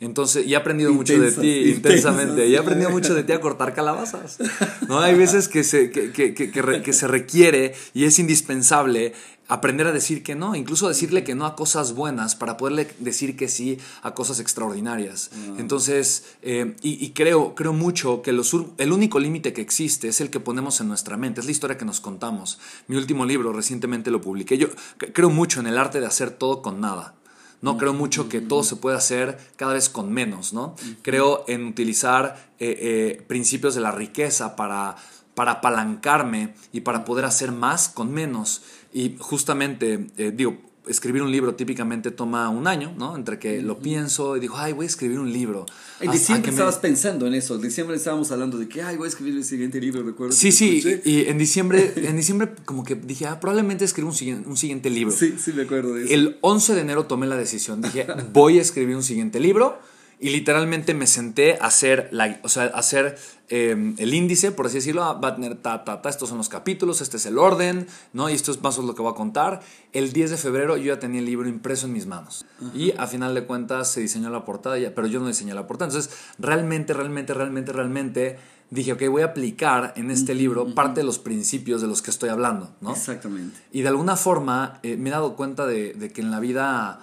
Entonces, 0.00 0.46
y 0.46 0.54
he 0.54 0.56
aprendido 0.56 0.92
mucho 0.92 1.18
de 1.18 1.32
ti, 1.32 1.70
intensamente, 1.70 2.46
y 2.46 2.54
he 2.54 2.58
aprendido 2.58 2.90
mucho 2.90 3.14
de 3.14 3.24
ti 3.24 3.32
a 3.32 3.40
cortar 3.40 3.74
calabazas. 3.74 4.38
¿no? 4.86 5.00
Hay 5.00 5.14
veces 5.18 5.48
que 5.48 5.64
se, 5.64 5.90
que, 5.90 6.12
que, 6.12 6.34
que, 6.34 6.52
que 6.52 6.92
se 6.92 7.08
requiere 7.08 7.74
y 7.94 8.04
es 8.04 8.20
indispensable 8.20 9.12
aprender 9.48 9.86
a 9.86 9.92
decir 9.92 10.22
que 10.22 10.34
no, 10.34 10.54
incluso 10.54 10.88
decirle 10.88 11.24
que 11.24 11.34
no 11.34 11.46
a 11.46 11.56
cosas 11.56 11.94
buenas 11.94 12.36
para 12.36 12.58
poderle 12.58 12.94
decir 12.98 13.36
que 13.36 13.48
sí 13.48 13.78
a 14.02 14.14
cosas 14.14 14.40
extraordinarias. 14.40 15.30
Ah. 15.32 15.54
Entonces, 15.58 16.24
eh, 16.42 16.76
y, 16.82 17.10
creo, 17.10 17.54
creo 17.54 17.72
mucho 17.72 18.20
que 18.22 18.32
los, 18.32 18.54
el 18.76 18.92
único 18.92 19.18
límite 19.18 19.52
que 19.54 19.62
existe 19.62 20.08
es 20.08 20.20
el 20.20 20.30
que 20.30 20.38
ponemos 20.38 20.80
en 20.80 20.88
nuestra 20.88 21.16
mente, 21.16 21.40
es 21.40 21.46
la 21.46 21.52
historia 21.52 21.78
que 21.78 21.86
nos 21.86 22.00
contamos. 22.00 22.58
Mi 22.86 22.96
último 22.96 23.24
libro 23.24 23.52
recientemente 23.52 24.10
lo 24.10 24.20
publiqué. 24.20 24.58
Yo 24.58 24.68
creo 24.98 25.30
mucho 25.30 25.60
en 25.60 25.66
el 25.66 25.78
arte 25.78 26.00
de 26.00 26.06
hacer 26.06 26.30
todo 26.30 26.60
con 26.60 26.80
nada. 26.80 27.14
¿no? 27.60 27.76
Creo 27.76 27.92
mucho 27.92 28.28
que 28.28 28.40
todo 28.40 28.62
se 28.62 28.76
puede 28.76 28.96
hacer 28.96 29.38
cada 29.56 29.72
vez 29.72 29.88
con 29.88 30.12
menos, 30.12 30.52
¿no? 30.52 30.76
Creo 31.02 31.44
en 31.48 31.66
utilizar 31.66 32.52
eh, 32.60 32.78
eh, 32.80 33.24
principios 33.26 33.74
de 33.74 33.80
la 33.80 33.90
riqueza 33.90 34.54
para, 34.54 34.94
para 35.34 35.52
apalancarme 35.52 36.54
y 36.72 36.80
para 36.80 37.04
poder 37.04 37.24
hacer 37.24 37.52
más 37.52 37.88
con 37.88 38.12
menos. 38.12 38.62
Y 38.92 39.16
justamente, 39.18 40.08
eh, 40.16 40.32
digo, 40.34 40.58
escribir 40.88 41.22
un 41.22 41.30
libro 41.30 41.54
típicamente 41.54 42.10
toma 42.10 42.48
un 42.48 42.66
año, 42.66 42.94
¿no? 42.96 43.14
Entre 43.14 43.38
que 43.38 43.62
lo 43.62 43.78
pienso 43.78 44.36
y 44.36 44.40
digo, 44.40 44.56
ay, 44.56 44.72
voy 44.72 44.84
a 44.84 44.88
escribir 44.88 45.18
un 45.18 45.32
libro. 45.32 45.66
En 46.00 46.10
diciembre 46.10 46.50
estabas 46.50 46.78
pensando 46.78 47.26
en 47.26 47.34
eso. 47.34 47.56
En 47.56 47.62
diciembre 47.62 47.96
estábamos 47.96 48.30
hablando 48.30 48.58
de 48.58 48.68
que, 48.68 48.82
ay, 48.82 48.96
voy 48.96 49.06
a 49.06 49.08
escribir 49.08 49.34
el 49.36 49.44
siguiente 49.44 49.80
libro, 49.80 50.02
recuerdo. 50.02 50.32
Sí, 50.32 50.50
sí. 50.52 50.82
Y 51.04 51.26
en 51.26 51.38
diciembre, 51.38 51.92
en 51.96 52.16
diciembre 52.16 52.54
como 52.64 52.84
que 52.84 52.94
dije, 52.94 53.26
ah, 53.26 53.38
probablemente 53.40 53.84
escribo 53.84 54.08
un, 54.08 54.14
siguiente, 54.14 54.48
un 54.48 54.56
siguiente 54.56 54.90
libro. 54.90 55.14
Sí, 55.14 55.34
sí, 55.38 55.52
me 55.52 55.62
acuerdo 55.62 55.94
de 55.94 56.04
eso. 56.04 56.14
El 56.14 56.38
11 56.40 56.74
de 56.74 56.80
enero 56.80 57.06
tomé 57.06 57.26
la 57.26 57.36
decisión. 57.36 57.82
Dije, 57.82 58.06
voy 58.32 58.58
a 58.58 58.62
escribir 58.62 58.96
un 58.96 59.02
siguiente 59.02 59.40
libro. 59.40 59.78
Y 60.20 60.30
literalmente 60.30 60.94
me 60.94 61.06
senté 61.06 61.58
a 61.60 61.66
hacer, 61.66 62.08
la, 62.10 62.40
o 62.42 62.48
sea, 62.48 62.64
hacer 62.64 63.16
em, 63.48 63.94
el 63.98 64.14
índice, 64.14 64.50
por 64.50 64.66
así 64.66 64.76
decirlo, 64.76 65.02
va 65.20 65.28
a 65.28 65.34
tener 65.36 65.54
ta, 65.56 65.84
ta, 65.84 66.02
ta, 66.02 66.08
estos 66.08 66.28
son 66.28 66.38
los 66.38 66.48
capítulos, 66.48 67.00
este 67.00 67.18
es 67.18 67.26
el 67.26 67.38
orden, 67.38 67.86
¿no? 68.12 68.28
Y 68.28 68.34
esto 68.34 68.50
es 68.50 68.60
más 68.60 68.76
o 68.76 68.82
menos 68.82 68.92
lo 68.92 68.96
que 68.96 69.02
voy 69.02 69.12
a 69.12 69.14
contar. 69.14 69.60
El 69.92 70.12
10 70.12 70.30
de 70.32 70.36
febrero 70.36 70.76
yo 70.76 70.94
ya 70.94 70.98
tenía 70.98 71.20
el 71.20 71.26
libro 71.26 71.48
impreso 71.48 71.86
en 71.86 71.92
mis 71.92 72.06
manos. 72.06 72.46
Y 72.74 72.92
a 72.98 73.06
final 73.06 73.34
de 73.34 73.44
cuentas 73.44 73.92
se 73.92 74.00
diseñó 74.00 74.28
la 74.30 74.44
portada, 74.44 74.76
pero 74.94 75.06
yo 75.06 75.20
no 75.20 75.28
diseñé 75.28 75.54
la 75.54 75.68
portada. 75.68 75.90
Entonces, 75.90 76.12
realmente, 76.38 76.94
realmente, 76.94 77.32
realmente, 77.32 77.72
realmente 77.72 78.38
dije, 78.70 78.92
ok, 78.92 79.02
voy 79.08 79.22
a 79.22 79.26
aplicar 79.26 79.94
en 79.96 80.10
este 80.10 80.34
libro 80.34 80.74
parte 80.74 81.00
de 81.00 81.04
los 81.04 81.18
principios 81.18 81.80
de 81.80 81.86
los 81.86 82.02
que 82.02 82.10
estoy 82.10 82.28
hablando, 82.28 82.74
¿no? 82.80 82.90
Exactamente. 82.90 83.58
Y 83.72 83.82
de 83.82 83.88
alguna 83.88 84.16
forma 84.16 84.80
eh, 84.82 84.96
me 84.96 85.10
he 85.10 85.12
dado 85.12 85.36
cuenta 85.36 85.64
de, 85.66 85.94
de 85.94 86.10
que 86.10 86.20
en 86.20 86.30
la 86.30 86.40
vida 86.40 87.00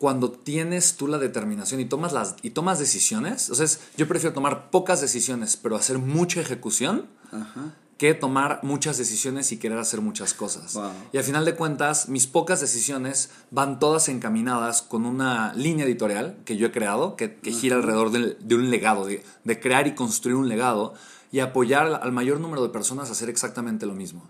cuando 0.00 0.30
tienes 0.30 0.96
tú 0.96 1.08
la 1.08 1.18
determinación 1.18 1.78
y 1.78 1.84
tomas, 1.84 2.14
las, 2.14 2.36
y 2.40 2.52
tomas 2.52 2.78
decisiones, 2.78 3.50
o 3.50 3.54
sea, 3.54 3.66
yo 3.98 4.08
prefiero 4.08 4.32
tomar 4.32 4.70
pocas 4.70 5.02
decisiones, 5.02 5.58
pero 5.58 5.76
hacer 5.76 5.98
mucha 5.98 6.40
ejecución, 6.40 7.06
que 7.98 8.14
tomar 8.14 8.60
muchas 8.62 8.96
decisiones 8.96 9.52
y 9.52 9.58
querer 9.58 9.76
hacer 9.76 10.00
muchas 10.00 10.32
cosas. 10.32 10.78
Y 11.12 11.18
al 11.18 11.24
final 11.24 11.44
de 11.44 11.54
cuentas, 11.54 12.08
mis 12.08 12.26
pocas 12.26 12.62
decisiones 12.62 13.28
van 13.50 13.78
todas 13.78 14.08
encaminadas 14.08 14.80
con 14.80 15.04
una 15.04 15.52
línea 15.52 15.84
editorial 15.84 16.38
que 16.46 16.56
yo 16.56 16.68
he 16.68 16.72
creado, 16.72 17.14
que, 17.14 17.38
gira 17.42 17.76
alrededor 17.76 18.10
de, 18.10 18.54
un 18.54 18.70
legado, 18.70 19.04
de, 19.04 19.22
de, 19.44 19.60
crear 19.60 19.86
y 19.86 19.94
construir 19.94 20.34
un 20.34 20.48
legado 20.48 20.94
y 21.30 21.40
apoyar 21.40 22.00
al 22.02 22.12
mayor 22.12 22.40
número 22.40 22.62
de 22.62 22.70
personas 22.70 23.10
a 23.10 23.12
hacer 23.12 23.28
exactamente 23.28 23.84
lo 23.84 23.92
mismo. 23.92 24.26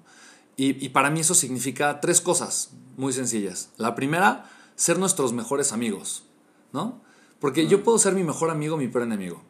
Y, 0.56 0.84
y 0.84 0.88
para 0.88 1.10
mí 1.10 1.20
eso 1.20 1.36
significa 1.36 2.00
tres 2.00 2.20
cosas 2.20 2.70
muy 2.96 3.12
sencillas. 3.12 3.68
La 3.76 3.94
primera, 3.94 4.50
ser 4.80 4.98
nuestros 4.98 5.34
mejores 5.34 5.72
amigos, 5.72 6.24
¿no? 6.72 7.02
Porque 7.38 7.66
yo 7.66 7.84
puedo 7.84 7.98
ser 7.98 8.14
mi 8.14 8.24
mejor 8.24 8.48
amigo, 8.48 8.78
mi 8.78 8.88
peor 8.88 9.04
enemigo. 9.04 9.42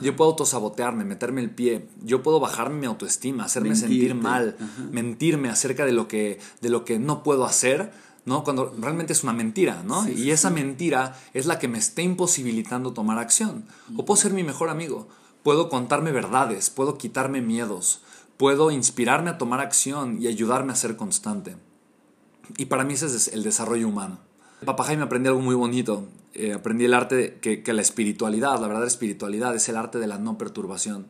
Yo 0.00 0.16
puedo 0.16 0.30
autosabotearme, 0.30 1.04
meterme 1.04 1.42
el 1.42 1.50
pie, 1.50 1.88
yo 2.02 2.22
puedo 2.22 2.40
bajarme 2.40 2.80
mi 2.80 2.86
autoestima, 2.86 3.44
hacerme 3.44 3.76
sentir 3.76 4.14
mal, 4.14 4.56
mentirme 4.90 5.50
acerca 5.50 5.84
de 5.84 5.92
lo, 5.92 6.08
que, 6.08 6.40
de 6.60 6.70
lo 6.70 6.84
que 6.84 6.98
no 6.98 7.22
puedo 7.22 7.44
hacer, 7.44 7.92
¿no? 8.24 8.42
Cuando 8.42 8.74
realmente 8.78 9.12
es 9.12 9.22
una 9.22 9.34
mentira, 9.34 9.82
¿no? 9.84 10.08
y 10.08 10.30
esa 10.30 10.50
mentira 10.50 11.16
es 11.34 11.46
la 11.46 11.58
que 11.58 11.68
me 11.68 11.78
está 11.78 12.02
imposibilitando 12.02 12.94
tomar 12.94 13.18
acción. 13.18 13.66
O 13.96 14.04
puedo 14.04 14.20
ser 14.20 14.32
mi 14.32 14.42
mejor 14.42 14.70
amigo, 14.70 15.06
puedo 15.42 15.68
contarme 15.68 16.10
verdades, 16.10 16.70
puedo 16.70 16.96
quitarme 16.96 17.42
miedos, 17.42 18.00
puedo 18.38 18.70
inspirarme 18.72 19.30
a 19.30 19.38
tomar 19.38 19.60
acción 19.60 20.20
y 20.20 20.26
ayudarme 20.26 20.72
a 20.72 20.76
ser 20.76 20.96
constante. 20.96 21.56
Y 22.56 22.64
para 22.66 22.84
mí 22.84 22.94
ese 22.94 23.06
es 23.06 23.28
el 23.28 23.42
desarrollo 23.42 23.86
humano. 23.86 24.18
Papá 24.64 24.84
Jaime 24.84 25.04
aprendí 25.04 25.28
algo 25.28 25.40
muy 25.40 25.54
bonito. 25.54 26.08
Eh, 26.34 26.52
aprendí 26.52 26.84
el 26.84 26.94
arte 26.94 27.38
que, 27.40 27.72
la 27.72 27.82
espiritualidad, 27.82 28.54
la 28.54 28.66
verdadera 28.66 28.88
espiritualidad, 28.88 29.54
es 29.54 29.68
el 29.68 29.76
arte 29.76 29.98
de 29.98 30.06
la 30.06 30.18
no 30.18 30.36
perturbación. 30.36 31.06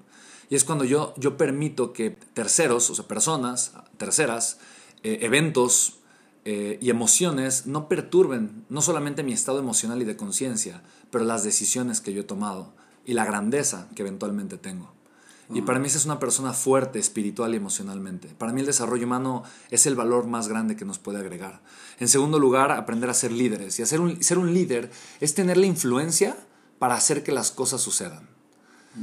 Y 0.51 0.57
es 0.57 0.65
cuando 0.65 0.85
yo, 0.85 1.15
yo 1.17 1.37
permito 1.37 1.93
que 1.93 2.11
terceros, 2.11 2.91
o 2.91 2.95
sea, 2.95 3.09
personas, 3.09 3.73
terceras, 3.97 4.59
eh, 5.03 5.21
eventos 5.23 6.01
eh, 6.45 6.79
y 6.83 6.91
emociones 6.91 7.67
no 7.67 7.89
perturben 7.89 8.67
no 8.69 8.83
solamente 8.83 9.23
mi 9.23 9.33
estado 9.33 9.59
emocional 9.59 10.03
y 10.03 10.05
de 10.05 10.17
conciencia, 10.17 10.83
pero 11.11 11.25
las 11.25 11.43
decisiones 11.43 12.03
que 12.03 12.13
yo 12.13 12.21
he 12.21 12.25
tomado 12.25 12.75
y 13.07 13.15
la 13.15 13.25
grandeza 13.25 13.89
que 13.95 14.03
eventualmente 14.03 14.59
tengo. 14.59 14.93
Y 15.53 15.63
para 15.63 15.79
mí 15.79 15.87
esa 15.87 15.99
es 15.99 16.07
una 16.07 16.19
persona 16.19 16.53
fuerte 16.53 16.99
espiritual 16.99 17.53
y 17.53 17.59
emocionalmente. 17.59 18.29
Para 18.29 18.53
mí 18.53 18.61
el 18.61 18.67
desarrollo 18.67 19.07
humano 19.07 19.43
es 19.71 19.87
el 19.87 19.95
valor 19.95 20.27
más 20.27 20.49
grande 20.49 20.77
que 20.77 20.85
nos 20.85 20.99
puede 20.99 21.19
agregar. 21.19 21.61
En 21.99 22.09
segundo 22.09 22.39
lugar, 22.39 22.73
aprender 22.73 23.11
a 23.11 23.15
ser 23.15 23.33
líderes. 23.33 23.79
Y 23.79 23.83
hacer 23.83 24.01
un, 24.01 24.23
ser 24.23 24.39
un 24.39 24.55
líder 24.55 24.91
es 25.21 25.35
tener 25.35 25.57
la 25.57 25.67
influencia 25.67 26.37
para 26.79 26.95
hacer 26.95 27.23
que 27.23 27.33
las 27.33 27.51
cosas 27.51 27.83
sucedan. 27.83 28.29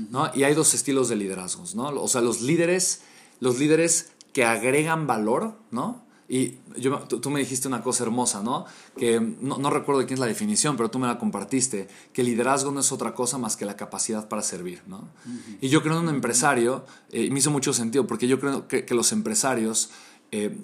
¿no? 0.10 0.32
Y 0.34 0.44
hay 0.44 0.54
dos 0.54 0.74
estilos 0.74 1.10
de 1.10 1.16
liderazgos. 1.16 1.76
¿no? 1.76 1.90
O 1.90 2.08
sea, 2.08 2.22
los 2.22 2.42
líderes, 2.42 3.02
los 3.40 3.60
líderes 3.60 4.12
que 4.34 4.46
agregan 4.46 5.08
valor, 5.08 5.56
¿no? 5.72 6.04
Y 6.34 6.60
yo, 6.78 6.98
tú, 7.00 7.30
me 7.30 7.42
dijiste 7.42 7.68
una 7.68 7.84
cosa 7.84 8.06
hermosa, 8.06 8.42
¿no? 8.42 8.64
Que 8.96 9.20
no, 9.20 9.58
no, 9.58 9.70
recuerdo 9.70 10.00
quién 10.04 10.14
es 10.14 10.20
la 10.22 10.28
definición, 10.28 10.78
pero 10.78 10.90
tú 10.90 10.98
me 10.98 11.06
la 11.06 11.20
compartiste, 11.20 11.90
que 12.14 12.24
liderazgo 12.24 12.72
no 12.72 12.80
es 12.80 12.94
otra 12.94 13.14
cosa 13.14 13.38
más 13.38 13.58
que 13.58 13.66
la 13.66 13.76
capacidad 13.76 14.30
para 14.30 14.42
servir, 14.42 14.82
¿no? 14.88 15.10
Y 15.60 15.68
yo 15.68 15.84
creo 15.84 15.98
en 16.00 16.08
un 16.08 16.16
empresario, 16.16 16.86
eh, 17.10 17.30
me 17.32 17.40
hizo 17.40 17.52
mucho 17.52 17.74
sentido, 17.74 18.08
porque 18.08 18.30
yo 18.30 18.40
creo 18.40 18.66
que, 18.70 18.86
que 18.86 18.96
los 18.96 19.12
empresarios, 19.12 19.90
eh, 20.32 20.58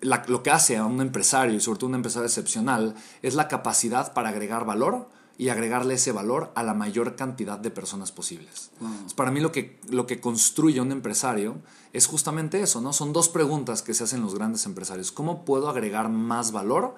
lo 0.00 0.42
que 0.42 0.50
hace 0.52 0.78
a 0.78 0.86
un 0.86 1.02
empresario, 1.02 1.54
y 1.54 1.60
sobre 1.60 1.80
todo 1.80 1.90
un 1.90 1.96
empresario 1.96 2.24
excepcional, 2.24 2.94
es 3.20 3.34
la 3.34 3.46
capacidad 3.46 4.14
para 4.14 4.30
agregar 4.30 4.64
valor 4.64 5.10
y 5.40 5.48
agregarle 5.48 5.94
ese 5.94 6.12
valor 6.12 6.52
a 6.54 6.62
la 6.62 6.74
mayor 6.74 7.16
cantidad 7.16 7.58
de 7.58 7.70
personas 7.70 8.12
posibles. 8.12 8.72
Para 9.16 9.30
mí 9.30 9.40
lo 9.40 9.52
que, 9.52 9.80
lo 9.88 10.06
que 10.06 10.20
construye 10.20 10.82
un 10.82 10.92
empresario 10.92 11.62
es 11.94 12.06
justamente 12.06 12.60
eso, 12.60 12.82
¿no? 12.82 12.92
Son 12.92 13.14
dos 13.14 13.30
preguntas 13.30 13.80
que 13.80 13.94
se 13.94 14.04
hacen 14.04 14.20
los 14.20 14.34
grandes 14.34 14.66
empresarios. 14.66 15.12
¿Cómo 15.12 15.46
puedo 15.46 15.70
agregar 15.70 16.10
más 16.10 16.52
valor? 16.52 16.94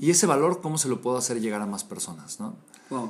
Y 0.00 0.08
ese 0.08 0.26
valor, 0.26 0.62
¿cómo 0.62 0.78
se 0.78 0.88
lo 0.88 1.02
puedo 1.02 1.18
hacer 1.18 1.42
llegar 1.42 1.60
a 1.60 1.66
más 1.66 1.84
personas, 1.84 2.40
¿no? 2.40 2.56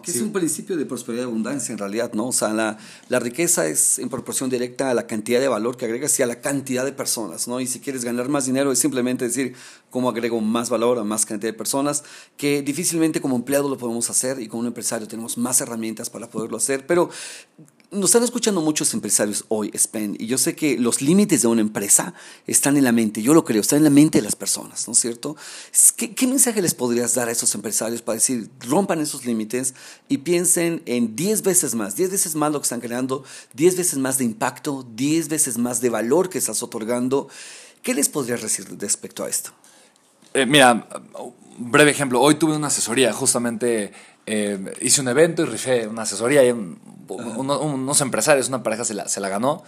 Que 0.02 0.10
es 0.10 0.20
un 0.20 0.32
principio 0.32 0.76
de 0.76 0.86
prosperidad 0.86 1.24
y 1.24 1.26
abundancia 1.26 1.72
en 1.72 1.78
realidad, 1.78 2.12
¿no? 2.12 2.28
O 2.28 2.32
sea, 2.32 2.52
la, 2.52 2.78
la, 3.08 3.18
riqueza 3.18 3.66
es 3.66 3.98
en 3.98 4.08
proporción 4.08 4.50
directa 4.50 4.90
a 4.90 4.94
la 4.94 5.06
cantidad 5.06 5.40
de 5.40 5.48
valor 5.48 5.76
que 5.76 5.84
agregas 5.84 6.18
y 6.18 6.22
a 6.22 6.26
la 6.26 6.40
cantidad 6.40 6.84
de 6.84 6.92
personas, 6.92 7.48
¿no? 7.48 7.60
Y 7.60 7.66
si 7.66 7.80
quieres 7.80 8.04
ganar 8.04 8.28
más 8.28 8.46
dinero 8.46 8.72
es 8.72 8.78
simplemente 8.78 9.24
decir 9.24 9.54
cómo 9.90 10.08
agrego 10.08 10.40
más 10.40 10.70
valor 10.70 10.98
a 10.98 11.04
más 11.04 11.26
cantidad 11.26 11.52
de 11.52 11.58
personas, 11.58 12.04
que 12.36 12.62
difícilmente 12.62 13.20
como 13.20 13.36
empleado 13.36 13.68
lo 13.68 13.78
podemos 13.78 14.08
hacer 14.10 14.40
y 14.40 14.48
como 14.48 14.60
un 14.60 14.66
empresario 14.66 15.06
tenemos 15.08 15.38
más 15.38 15.60
herramientas 15.60 16.10
para 16.10 16.28
poderlo 16.28 16.56
hacer, 16.56 16.86
pero 16.86 17.10
nos 17.92 18.06
están 18.06 18.24
escuchando 18.24 18.62
muchos 18.62 18.94
empresarios 18.94 19.44
hoy, 19.48 19.70
Spen, 19.74 20.16
y 20.18 20.26
yo 20.26 20.38
sé 20.38 20.56
que 20.56 20.78
los 20.78 21.02
límites 21.02 21.42
de 21.42 21.48
una 21.48 21.60
empresa 21.60 22.14
están 22.46 22.78
en 22.78 22.84
la 22.84 22.92
mente, 22.92 23.20
yo 23.20 23.34
lo 23.34 23.44
creo, 23.44 23.60
están 23.60 23.78
en 23.78 23.84
la 23.84 23.90
mente 23.90 24.18
de 24.18 24.24
las 24.24 24.34
personas, 24.34 24.88
¿no 24.88 24.94
es 24.94 24.98
cierto? 24.98 25.36
¿Qué, 25.96 26.26
mensaje 26.26 26.62
les 26.62 26.74
podrías 26.74 27.14
dar 27.14 27.28
a 27.28 27.32
esos 27.32 27.54
empresarios 27.54 28.00
para 28.00 28.14
decir, 28.14 28.48
rompan 28.60 29.00
esos 29.00 29.26
límites 29.26 29.74
y 30.08 30.18
piensen 30.18 30.82
en 30.86 31.14
10 31.14 31.42
veces 31.42 31.74
más, 31.74 31.94
10 31.94 32.10
veces 32.10 32.34
más 32.34 32.50
lo 32.50 32.60
que 32.60 32.64
están 32.64 32.80
creando, 32.80 33.24
10 33.52 33.76
veces 33.76 33.98
más 33.98 34.16
de 34.16 34.24
impacto, 34.24 34.86
10 34.94 35.28
veces 35.28 35.58
más 35.58 35.82
de 35.82 35.90
valor 35.90 36.30
que 36.30 36.38
estás 36.38 36.62
otorgando? 36.62 37.28
¿Qué 37.82 37.92
les 37.92 38.08
podrías 38.08 38.40
decir 38.40 38.66
respecto 38.78 39.24
a 39.24 39.28
esto? 39.28 39.50
Eh, 40.32 40.46
mira, 40.46 40.88
breve 41.58 41.90
ejemplo, 41.90 42.22
hoy 42.22 42.36
tuve 42.36 42.56
una 42.56 42.68
asesoría, 42.68 43.12
justamente 43.12 43.92
eh, 44.26 44.72
hice 44.80 45.00
un 45.00 45.08
evento 45.08 45.42
y 45.42 45.46
rifé 45.46 45.86
una 45.86 46.02
asesoría 46.02 46.44
y 46.44 46.50
unos 46.50 48.00
empresarios, 48.00 48.48
una 48.48 48.62
pareja 48.62 48.84
se 48.84 48.94
la, 48.94 49.08
se 49.08 49.20
la 49.20 49.28
ganó. 49.28 49.64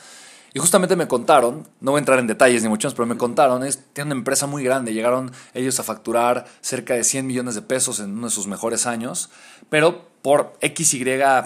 Y 0.57 0.61
justamente 0.61 0.95
me 0.95 1.09
contaron, 1.09 1.67
no 1.81 1.91
voy 1.91 1.99
a 1.99 2.03
entrar 2.03 2.21
en 2.21 2.29
detalles 2.29 2.63
ni 2.63 2.69
muchos, 2.69 2.95
pero 2.95 3.07
me 3.07 3.17
contaron, 3.17 3.65
es, 3.65 3.81
tienen 3.93 4.13
una 4.13 4.21
empresa 4.21 4.47
muy 4.47 4.63
grande, 4.63 4.93
llegaron 4.93 5.33
ellos 5.53 5.81
a 5.81 5.83
facturar 5.83 6.45
cerca 6.61 6.95
de 6.95 7.03
100 7.03 7.27
millones 7.27 7.57
de 7.57 7.63
pesos 7.63 7.99
en 7.99 8.13
uno 8.13 8.29
de 8.29 8.31
sus 8.31 8.47
mejores 8.47 8.87
años, 8.87 9.31
pero 9.69 10.07
por 10.23 10.57
X, 10.61 10.95
Y 10.95 11.05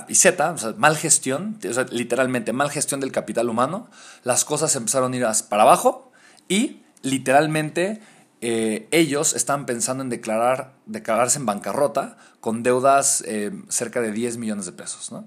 y 0.08 0.14
Z, 0.14 0.50
o 0.50 0.58
sea, 0.58 0.74
mal 0.76 0.94
gestión, 0.94 1.58
o 1.66 1.72
sea, 1.72 1.86
literalmente 1.90 2.52
mal 2.52 2.70
gestión 2.70 3.00
del 3.00 3.10
capital 3.10 3.48
humano, 3.48 3.88
las 4.24 4.44
cosas 4.44 4.76
empezaron 4.76 5.14
a 5.14 5.16
ir 5.16 5.26
para 5.48 5.62
abajo 5.62 6.12
y 6.46 6.82
literalmente 7.00 8.02
eh, 8.40 8.88
ellos 8.90 9.34
estaban 9.34 9.64
pensando 9.64 10.04
en 10.04 10.10
declarar, 10.10 10.74
declararse 10.86 11.38
en 11.38 11.46
bancarrota 11.46 12.18
con 12.40 12.62
deudas 12.62 13.24
eh, 13.26 13.50
cerca 13.68 14.00
de 14.00 14.12
10 14.12 14.36
millones 14.36 14.66
de 14.66 14.72
pesos, 14.72 15.10
¿no? 15.10 15.26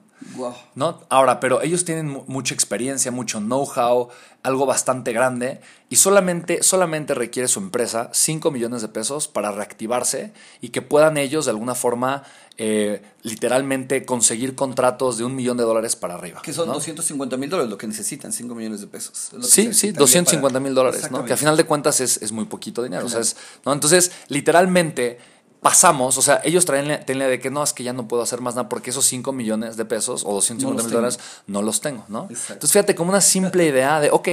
¿no? 0.76 1.02
Ahora, 1.10 1.40
pero 1.40 1.62
ellos 1.62 1.84
tienen 1.84 2.24
mucha 2.28 2.54
experiencia, 2.54 3.12
mucho 3.12 3.40
know-how, 3.40 4.10
algo 4.44 4.66
bastante 4.66 5.12
grande 5.12 5.62
y 5.90 5.98
solamente, 5.98 6.64
solamente 6.64 7.14
requiere 7.14 7.48
su 7.48 7.60
empresa 7.60 8.10
5 8.14 8.52
millones 8.52 8.82
de 8.82 8.88
pesos 8.88 9.28
para 9.28 9.52
reactivarse 9.52 10.32
y 10.62 10.70
que 10.70 10.82
puedan 10.82 11.18
ellos 11.18 11.46
de 11.46 11.52
alguna 11.52 11.76
forma 11.76 12.24
eh, 12.58 13.02
literalmente 13.24 14.06
conseguir 14.06 14.56
contratos 14.56 15.18
de 15.18 15.26
un 15.26 15.36
millón 15.36 15.58
de 15.58 15.64
dólares 15.64 15.96
para 15.96 16.14
arriba. 16.14 16.42
Que 16.42 16.54
son 16.54 16.72
250 16.72 17.36
mil 17.38 17.50
dólares 17.50 17.70
lo 17.70 17.78
que 17.78 17.88
necesitan, 17.88 18.32
5 18.32 18.56
millones 18.56 18.82
de 18.82 18.88
pesos. 18.88 19.32
Sí, 19.42 19.74
sí, 19.74 19.92
250 19.92 20.60
mil 20.60 20.74
dólares, 20.74 21.12
¿no? 21.12 21.26
que 21.26 21.34
a 21.34 21.38
final 21.38 21.58
de 21.58 21.66
cuentas 21.66 22.00
es, 22.00 22.22
es 22.22 22.32
muy 22.32 22.46
poquito 22.46 22.84
dinero. 22.84 23.06
O 23.06 23.10
sea, 23.10 23.22
¿no? 23.66 23.74
Entonces, 23.74 24.12
literalmente 24.28 25.20
pasamos, 25.62 26.18
o 26.18 26.22
sea, 26.22 26.42
ellos 26.44 26.66
traen 26.66 26.88
la, 26.88 27.04
idea 27.08 27.28
de 27.28 27.40
que 27.40 27.52
no, 27.52 27.64
es 27.64 27.72
que 27.72 27.84
ya 27.84 27.94
no 27.94 28.08
puedo 28.08 28.24
hacer 28.24 28.42
más 28.42 28.56
nada 28.56 28.68
porque 28.68 28.90
esos 28.90 29.06
5 29.06 29.32
millones 29.32 29.78
de 29.78 29.86
pesos 29.86 30.24
o 30.26 30.34
250 30.34 30.84
mil 30.84 30.92
dólares 30.92 31.20
no 31.46 31.62
los 31.62 31.82
tengo, 31.82 32.04
¿no? 32.08 32.28
Entonces, 32.30 32.72
fíjate, 32.72 32.96
como 32.96 33.12
una 33.12 33.22
simple 33.22 33.66
idea 33.66 34.00
de, 34.00 34.10
ok, 34.10 34.28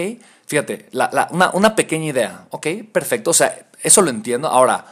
fíjate, 0.46 0.88
una, 1.30 1.50
una, 1.52 1.76
pequeña 1.76 2.06
idea, 2.06 2.46
ok, 2.50 2.66
perfecto, 2.90 3.30
o 3.30 3.34
sea, 3.34 3.68
eso 3.82 4.00
lo 4.00 4.08
entiendo. 4.08 4.48
Ahora, 4.48 4.86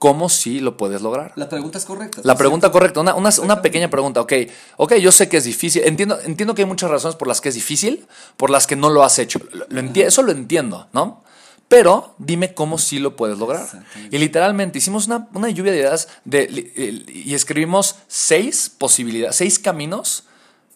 ¿cómo 0.00 0.28
sí 0.28 0.58
lo 0.58 0.76
puedes 0.76 1.02
lograr? 1.02 1.32
La 1.36 1.48
pregunta 1.48 1.78
es 1.78 1.84
correcta. 1.84 2.20
La 2.24 2.36
pregunta 2.36 2.72
correcta, 2.72 2.98
una, 2.98 3.14
una, 3.14 3.30
una, 3.40 3.62
pequeña 3.62 3.88
pregunta, 3.88 4.20
ok, 4.20 4.32
ok, 4.78 4.94
yo 4.96 5.12
sé 5.12 5.28
que 5.28 5.36
es 5.36 5.44
difícil, 5.44 5.82
entiendo, 5.84 6.18
entiendo 6.24 6.56
que 6.56 6.62
hay 6.62 6.68
muchas 6.68 6.90
razones 6.90 7.14
por 7.14 7.28
las 7.28 7.40
que 7.40 7.50
es 7.50 7.54
difícil, 7.54 8.08
por 8.36 8.50
las 8.50 8.66
que 8.66 8.74
no 8.74 8.90
lo 8.90 9.04
has 9.04 9.20
hecho, 9.20 9.38
lo, 9.52 9.80
eso 9.80 10.22
lo 10.24 10.32
entiendo, 10.32 10.88
¿no? 10.92 11.22
Pero 11.68 12.14
dime 12.18 12.54
cómo 12.54 12.78
sí 12.78 12.98
lo 12.98 13.16
puedes 13.16 13.38
lograr. 13.38 13.66
Y 14.10 14.18
literalmente 14.18 14.78
hicimos 14.78 15.06
una, 15.06 15.28
una 15.34 15.50
lluvia 15.50 15.72
de 15.72 15.78
ideas 15.78 16.08
de, 16.24 17.04
y 17.08 17.34
escribimos 17.34 17.96
seis 18.06 18.70
posibilidades, 18.76 19.36
seis 19.36 19.58
caminos 19.58 20.24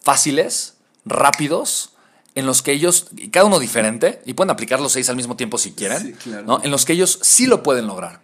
fáciles, 0.01 0.75
rápidos, 1.05 1.93
en 2.35 2.45
los 2.45 2.61
que 2.61 2.71
ellos, 2.71 3.07
y 3.15 3.29
cada 3.29 3.45
uno 3.45 3.59
diferente, 3.59 4.21
y 4.25 4.33
pueden 4.33 4.51
aplicar 4.51 4.79
los 4.79 4.93
seis 4.93 5.09
al 5.09 5.15
mismo 5.15 5.35
tiempo 5.35 5.57
si 5.57 5.73
quieren, 5.73 6.17
¿no? 6.45 6.61
en 6.63 6.71
los 6.71 6.85
que 6.85 6.93
ellos 6.93 7.19
sí 7.21 7.45
lo 7.45 7.61
pueden 7.63 7.87
lograr. 7.87 8.21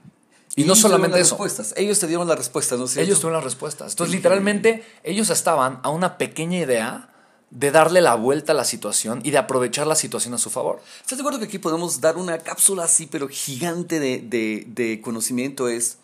Y, 0.55 0.63
no 0.63 0.75
solamente 0.75 1.19
eso. 1.19 1.35
Respuestas. 1.35 1.73
Ellos 1.77 1.99
te 1.99 2.07
dieron 2.07 2.27
las 2.27 2.37
respuestas, 2.37 2.79
¿no 2.79 2.85
Ellos 2.99 3.19
tuvieron 3.19 3.33
las 3.33 3.43
respuestas. 3.43 3.91
Entonces, 3.91 4.15
literalmente, 4.15 4.83
ellos 5.03 5.29
estaban 5.29 5.79
a 5.83 5.89
una 5.89 6.17
pequeña 6.17 6.57
idea 6.57 7.09
de 7.49 7.71
darle 7.71 8.01
la 8.01 8.15
vuelta 8.15 8.51
a 8.51 8.55
la 8.55 8.65
situación 8.65 9.21
y 9.23 9.31
de 9.31 9.37
aprovechar 9.37 9.87
la 9.87 9.95
situación 9.95 10.33
a 10.33 10.37
su 10.37 10.49
favor. 10.49 10.81
¿Estás 11.01 11.17
de 11.17 11.21
acuerdo 11.21 11.39
que 11.39 11.45
aquí 11.45 11.59
podemos 11.59 12.01
dar 12.01 12.17
una 12.17 12.37
cápsula 12.39 12.83
así, 12.83 13.07
pero 13.07 13.27
gigante 13.29 13.99
de, 13.99 14.19
de, 14.19 14.65
de 14.67 15.01
conocimiento? 15.01 15.69
Es, 15.69 15.97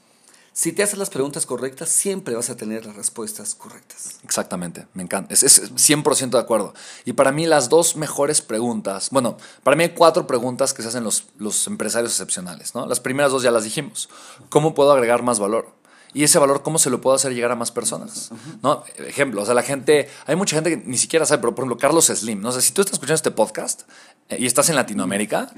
si 0.56 0.72
te 0.72 0.84
haces 0.84 1.00
las 1.00 1.10
preguntas 1.10 1.48
correctas, 1.48 1.90
siempre 1.90 2.36
vas 2.36 2.52
a 2.52 2.56
tener 2.56 2.86
las 2.86 2.96
respuestas 2.96 3.56
correctas. 3.56 4.20
Exactamente, 4.24 4.86
me 4.94 5.02
encanta. 5.02 5.34
Es, 5.34 5.42
es 5.42 5.74
100% 5.74 6.30
de 6.30 6.40
acuerdo. 6.40 6.76
Y 7.06 7.14
para 7.14 7.32
mí 7.32 7.48
las 7.48 7.70
dos 7.70 7.96
mejores 7.96 8.42
preguntas, 8.42 9.10
bueno, 9.12 9.38
para 9.64 9.76
mí 9.76 9.84
hay 9.84 9.90
cuatro 9.90 10.28
preguntas 10.28 10.74
que 10.74 10.84
se 10.84 10.90
hacen 10.90 11.04
los, 11.04 11.26
los 11.40 11.66
empresarios 11.66 12.12
excepcionales. 12.12 12.76
¿no? 12.76 12.86
Las 12.86 13.00
primeras 13.00 13.32
dos 13.32 13.42
ya 13.42 13.50
las 13.50 13.64
dijimos. 13.64 14.10
¿Cómo 14.50 14.76
puedo 14.76 14.92
agregar 14.92 15.24
más 15.24 15.40
valor? 15.40 15.74
Y 16.14 16.24
ese 16.24 16.40
valor 16.40 16.62
cómo 16.62 16.78
se 16.80 16.90
lo 16.90 17.02
puedo 17.02 17.16
hacer 17.16 17.34
llegar 17.34 17.52
a 17.52 17.56
más 17.56 17.72
personas. 17.72 18.32
¿no? 18.62 18.84
Ejemplo, 18.98 19.42
o 19.42 19.46
sea, 19.46 19.54
la 19.54 19.64
gente, 19.64 20.10
hay 20.26 20.36
mucha 20.36 20.56
gente 20.56 20.70
que 20.70 20.86
ni 20.86 20.98
siquiera 20.98 21.26
sabe, 21.26 21.42
pero 21.42 21.56
por 21.56 21.64
ejemplo, 21.64 21.78
Carlos 21.78 22.06
Slim, 22.06 22.42
no 22.42 22.52
sé, 22.52 22.62
si 22.62 22.72
tú 22.72 22.82
estás 22.82 22.94
escuchando 22.94 23.16
este 23.16 23.32
podcast 23.32 23.84
eh, 24.30 24.38
y 24.40 24.46
estás 24.46 24.70
en 24.70 24.76
Latinoamérica, 24.76 25.52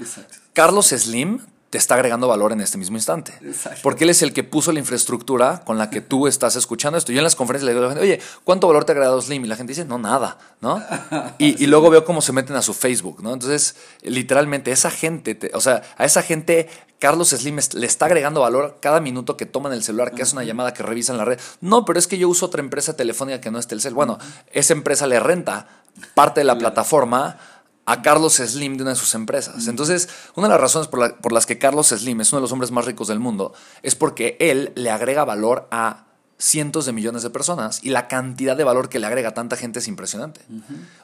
Carlos 0.52 0.88
Slim 0.88 1.40
te 1.70 1.78
está 1.78 1.94
agregando 1.96 2.28
valor 2.28 2.52
en 2.52 2.60
este 2.60 2.78
mismo 2.78 2.96
instante. 2.96 3.34
Porque 3.82 4.04
él 4.04 4.10
es 4.10 4.22
el 4.22 4.32
que 4.32 4.44
puso 4.44 4.72
la 4.72 4.78
infraestructura 4.78 5.62
con 5.64 5.78
la 5.78 5.90
que 5.90 6.00
tú 6.00 6.26
estás 6.26 6.54
escuchando 6.54 6.96
esto. 6.96 7.12
Yo 7.12 7.18
en 7.18 7.24
las 7.24 7.34
conferencias 7.34 7.66
le 7.66 7.72
digo 7.72 7.84
a 7.84 7.88
la 7.88 7.94
gente, 7.94 8.04
oye, 8.04 8.20
¿cuánto 8.44 8.68
valor 8.68 8.84
te 8.84 8.92
ha 8.92 8.94
agregado 8.94 9.20
Slim? 9.20 9.44
Y 9.44 9.48
la 9.48 9.56
gente 9.56 9.72
dice, 9.72 9.84
no, 9.84 9.98
nada, 9.98 10.38
¿no? 10.60 10.82
Y, 11.38 11.66
luego 11.66 11.90
veo 11.90 12.04
cómo 12.04 12.22
se 12.22 12.32
meten 12.32 12.56
a 12.56 12.62
su 12.62 12.72
Facebook, 12.72 13.22
¿no? 13.22 13.32
Entonces, 13.32 13.76
literalmente, 14.02 14.70
esa 14.70 14.90
gente, 14.90 15.38
o 15.54 15.60
sea, 15.60 15.82
a 15.96 16.04
esa 16.04 16.22
gente 16.22 16.68
Carlos 16.98 17.28
Slim 17.28 17.58
le 17.74 17.86
está 17.86 18.06
agregando 18.06 18.40
valor 18.40 18.78
cada 18.80 19.00
minuto 19.00 19.36
que 19.36 19.44
toman 19.44 19.72
el 19.72 19.82
celular, 19.82 20.12
que 20.12 20.22
es 20.22 20.32
una 20.32 20.44
llamada 20.44 20.72
que 20.72 20.82
revisan 20.82 21.16
la 21.18 21.24
red. 21.24 21.38
No, 21.60 21.84
pero 21.84 21.98
es 21.98 22.06
que 22.06 22.18
yo 22.18 22.28
uso 22.28 22.46
otra 22.46 22.60
empresa 22.60 22.96
telefónica 22.96 23.40
que 23.40 23.50
no 23.50 23.58
es 23.58 23.66
Telcel. 23.66 23.94
Bueno, 23.94 24.18
esa 24.52 24.72
empresa 24.72 25.06
le 25.06 25.20
renta 25.20 25.66
parte 26.14 26.40
de 26.40 26.44
la 26.44 26.58
plataforma 26.58 27.38
a 27.86 28.02
Carlos 28.02 28.34
Slim 28.34 28.76
de 28.76 28.82
una 28.82 28.90
de 28.90 28.96
sus 28.96 29.14
empresas. 29.14 29.68
Entonces, 29.68 30.08
una 30.34 30.48
de 30.48 30.52
las 30.52 30.60
razones 30.60 30.88
por, 30.88 31.16
por, 31.18 31.32
las 31.32 31.46
que 31.46 31.58
Carlos 31.58 31.88
Slim 31.88 32.20
es 32.20 32.32
uno 32.32 32.40
de 32.40 32.42
los 32.42 32.52
hombres 32.52 32.72
más 32.72 32.84
ricos 32.84 33.08
del 33.08 33.20
mundo 33.20 33.54
es 33.82 33.94
porque 33.94 34.36
él 34.40 34.72
le 34.74 34.90
agrega 34.90 35.24
valor 35.24 35.68
a 35.70 36.06
cientos 36.38 36.84
de 36.84 36.92
millones 36.92 37.22
de 37.22 37.30
personas 37.30 37.80
y 37.82 37.90
la 37.90 38.08
cantidad 38.08 38.56
de 38.56 38.64
valor 38.64 38.88
que 38.88 38.98
le 38.98 39.06
agrega 39.06 39.30
a 39.30 39.34
tanta 39.34 39.56
gente 39.56 39.78
es 39.78 39.88
impresionante. 39.88 40.40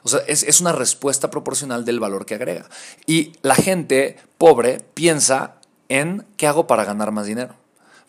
O 0.03 0.09
sea, 0.09 0.19
es, 0.27 0.43
es, 0.43 0.61
una 0.61 0.73
respuesta 0.73 1.31
proporcional 1.31 1.85
del 1.85 1.99
valor 1.99 2.25
que 2.25 2.35
agrega. 2.35 2.69
Y 3.07 3.33
la 3.41 3.55
gente 3.55 4.17
pobre 4.37 4.81
piensa 4.93 5.55
en 5.89 6.25
qué 6.37 6.47
hago 6.47 6.67
para 6.67 6.85
ganar 6.85 7.11
más 7.11 7.25
dinero. 7.25 7.55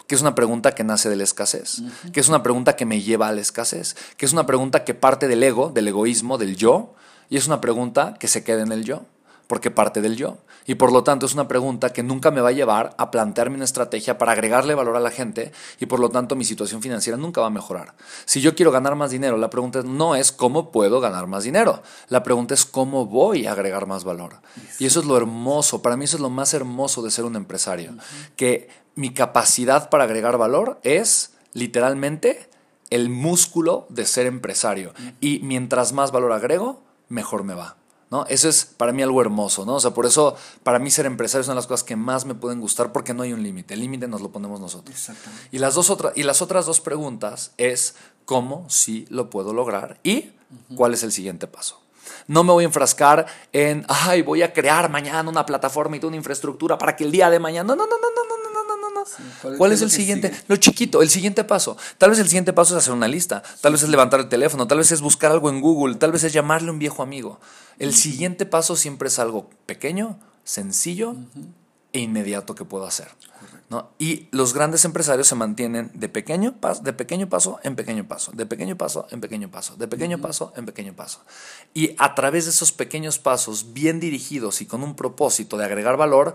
Que 0.07 0.15
es 0.15 0.21
una 0.21 0.35
pregunta 0.35 0.75
que 0.75 0.85
nace 0.85 1.09
de 1.09 1.17
la 1.17 1.25
escasez, 1.25 1.81
que 2.13 2.21
es 2.21 2.29
una 2.29 2.43
pregunta 2.43 2.77
que 2.77 2.85
me 2.85 3.01
lleva 3.01 3.29
a 3.29 3.33
la 3.33 3.41
escasez, 3.41 3.97
que 4.19 4.27
es 4.27 4.35
una 4.35 4.45
pregunta 4.45 4.85
que 4.85 4.93
parte 4.93 5.29
del 5.29 5.43
ego, 5.43 5.71
del 5.71 5.89
egoísmo, 5.89 6.37
del 6.37 6.57
yo, 6.57 6.95
y 7.29 7.37
es 7.37 7.47
una 7.47 7.61
pregunta 7.61 8.15
que 8.19 8.29
se 8.29 8.45
queda 8.45 8.63
en 8.63 8.73
el 8.73 8.85
yo, 8.85 9.03
porque 9.47 9.71
parte 9.71 10.01
del 10.01 10.17
yo. 10.17 10.39
Y 10.67 10.77
por 10.77 10.93
lo 10.93 11.05
tanto 11.05 11.27
es 11.27 11.35
una 11.35 11.47
pregunta 11.47 11.93
que 11.93 12.03
nunca 12.03 12.31
me 12.31 12.41
va 12.41 12.49
a 12.49 12.53
llevar 12.53 12.95
a 12.97 13.11
plantearme 13.11 13.57
una 13.57 13.67
estrategia 13.67 14.17
para 14.17 14.33
agregarle 14.33 14.75
valor 14.75 14.97
a 14.97 15.01
la 15.01 15.11
gente 15.11 15.53
y 15.79 15.87
por 15.87 16.01
lo 16.01 16.09
tanto 16.09 16.37
mi 16.37 16.45
situación 16.45 16.81
financiera 16.81 17.19
nunca 17.19 17.43
va 17.43 17.49
a 17.49 17.51
mejorar. 17.51 17.95
Si 18.25 18.41
yo 18.41 18.55
quiero 18.55 18.73
ganar 18.73 18.97
más 18.97 19.11
dinero, 19.11 19.37
la 19.37 19.51
pregunta 19.51 19.83
no 19.83 20.17
es 20.17 20.33
cómo 20.33 20.73
puedo 20.73 21.01
ganar 21.01 21.27
más 21.27 21.45
dinero. 21.45 21.83
La 22.09 22.23
pregunta 22.23 22.55
es 22.55 22.65
cómo 22.65 23.07
voy 23.07 23.47
a 23.47 23.53
agregar 23.53 23.87
más 23.87 24.05
valor. 24.05 24.41
Y 24.79 24.87
eso 24.87 25.01
es 25.01 25.07
lo 25.07 25.17
hermoso. 25.19 25.83
Para 25.83 25.97
mí 25.99 26.07
eso 26.07 26.17
es 26.17 26.23
lo 26.23 26.31
más 26.31 26.55
hermoso 26.55 27.03
de 27.03 27.11
ser 27.11 27.27
un 27.27 27.37
empresario. 27.37 27.93
Que 28.37 28.71
mi 28.95 29.13
capacidad 29.13 29.91
para 29.91 30.05
agregar 30.05 30.39
valor 30.39 30.79
es 30.83 31.35
literalmente 31.53 32.49
el 32.89 33.11
músculo 33.11 33.87
de 33.91 34.07
ser 34.07 34.27
empresario. 34.27 34.95
Y 35.21 35.41
mientras 35.41 35.93
más 35.93 36.11
valor 36.11 36.33
agrego, 36.33 36.81
mejor 37.15 37.45
me 37.45 37.55
va. 37.55 37.77
¿No? 38.11 38.27
Eso 38.27 38.49
es 38.49 38.65
para 38.65 38.93
mí 38.93 39.03
algo 39.03 39.21
hermoso, 39.21 39.65
¿no? 39.65 39.77
O 39.77 39.81
sea, 39.81 39.93
por 39.93 40.07
eso 40.07 40.37
para 40.63 40.79
mí 40.79 40.91
ser 40.91 41.07
empresario 41.07 41.41
es 41.41 41.49
una 41.49 41.55
de 41.55 41.61
las 41.61 41.67
cosas 41.67 41.83
que 41.83 41.97
más 41.97 42.27
me 42.27 42.35
pueden 42.35 42.61
gustar 42.61 42.93
porque 42.93 43.13
no 43.13 43.23
hay 43.23 43.33
un 43.33 43.43
límite, 43.43 43.75
el 43.75 43.81
límite 43.81 44.07
nos 44.07 44.21
lo 44.21 44.31
ponemos 44.31 44.61
nosotros. 44.61 44.95
Exactamente. 44.95 45.49
Y 45.51 45.59
las, 45.59 45.75
dos 45.75 45.97
y 46.15 46.23
las 46.23 46.41
otras 46.41 46.67
dos 46.67 46.81
preguntas 46.81 47.53
es 47.57 47.97
cómo 48.25 48.69
sí 48.69 49.07
lo 49.09 49.31
puedo 49.31 49.53
lograr 49.53 49.99
y 50.05 50.31
cuál 50.77 50.95
es 50.95 51.03
el 51.03 51.11
siguiente 51.11 51.49
paso. 51.49 51.81
No 52.27 52.45
me 52.45 52.53
voy 52.53 52.65
a 52.65 52.67
enfrascar 52.67 53.27
en, 53.53 53.85
ay, 53.89 54.23
voy 54.23 54.43
a 54.43 54.53
crear 54.53 54.91
mañana 54.91 55.29
una 55.29 55.45
plataforma 55.45 55.97
y 55.97 56.01
toda 56.01 56.09
una 56.09 56.17
infraestructura 56.17 56.79
para 56.79 56.97
que 56.97 57.05
el 57.05 57.11
día 57.11 57.31
de 57.31 57.39
mañana, 57.39 57.75
no, 57.75 57.77
no, 57.77 57.87
no, 57.87 57.97
no, 57.99 58.25
no, 58.29 58.34
no. 59.19 59.27
¿Cuál, 59.43 59.57
¿Cuál 59.59 59.73
es 59.73 59.83
el 59.83 59.91
siguiente? 59.91 60.33
Lo 60.49 60.57
chiquito, 60.57 61.03
el 61.03 61.11
siguiente 61.11 61.45
paso. 61.45 61.77
Tal 61.99 62.11
vez 62.11 62.19
el 62.19 62.27
siguiente 62.27 62.53
paso 62.53 62.75
es 62.75 62.83
hacer 62.83 62.95
una 62.95 63.09
lista, 63.09 63.43
tal 63.61 63.73
vez 63.73 63.83
es 63.83 63.89
levantar 63.89 64.21
el 64.21 64.29
teléfono, 64.29 64.67
tal 64.67 64.79
vez 64.79 64.93
es 64.93 65.01
buscar 65.01 65.31
algo 65.31 65.51
en 65.51 65.61
Google, 65.61 65.97
tal 65.97 66.13
vez 66.13 66.25
es 66.25 66.33
llamarle 66.33 66.69
a 66.69 66.73
un 66.73 66.79
viejo 66.79 67.03
amigo. 67.03 67.41
El 67.79 67.95
siguiente 67.95 68.47
paso 68.47 68.77
siempre 68.77 69.09
es 69.09 69.19
algo 69.19 69.51
pequeño, 69.67 70.19
sencillo 70.45 71.17
e 71.93 72.01
inmediato 72.01 72.55
que 72.55 72.65
puedo 72.65 72.87
hacer. 72.87 73.09
¿no? 73.71 73.91
Y 73.99 74.29
los 74.31 74.53
grandes 74.53 74.85
empresarios 74.85 75.27
se 75.27 75.35
mantienen 75.35 75.91
de 75.95 76.09
pequeño, 76.09 76.55
de 76.83 76.93
pequeño 76.93 77.29
paso 77.29 77.59
en 77.63 77.77
pequeño 77.77 78.07
paso, 78.07 78.33
de 78.33 78.47
pequeño 78.47 78.77
paso 78.77 79.07
en 79.11 79.21
pequeño 79.21 79.51
paso, 79.51 79.77
de 79.77 79.89
pequeño 79.89 80.21
paso 80.21 80.53
en 80.57 80.67
pequeño 80.67 80.95
paso. 80.95 81.21
Y 81.73 81.95
a 81.99 82.15
través 82.15 82.45
de 82.45 82.51
esos 82.51 82.73
pequeños 82.73 83.19
pasos 83.19 83.73
bien 83.73 84.01
dirigidos 84.01 84.61
y 84.61 84.67
con 84.67 84.83
un 84.83 84.95
propósito 84.95 85.57
de 85.57 85.65
agregar 85.65 85.97
valor, 85.97 86.35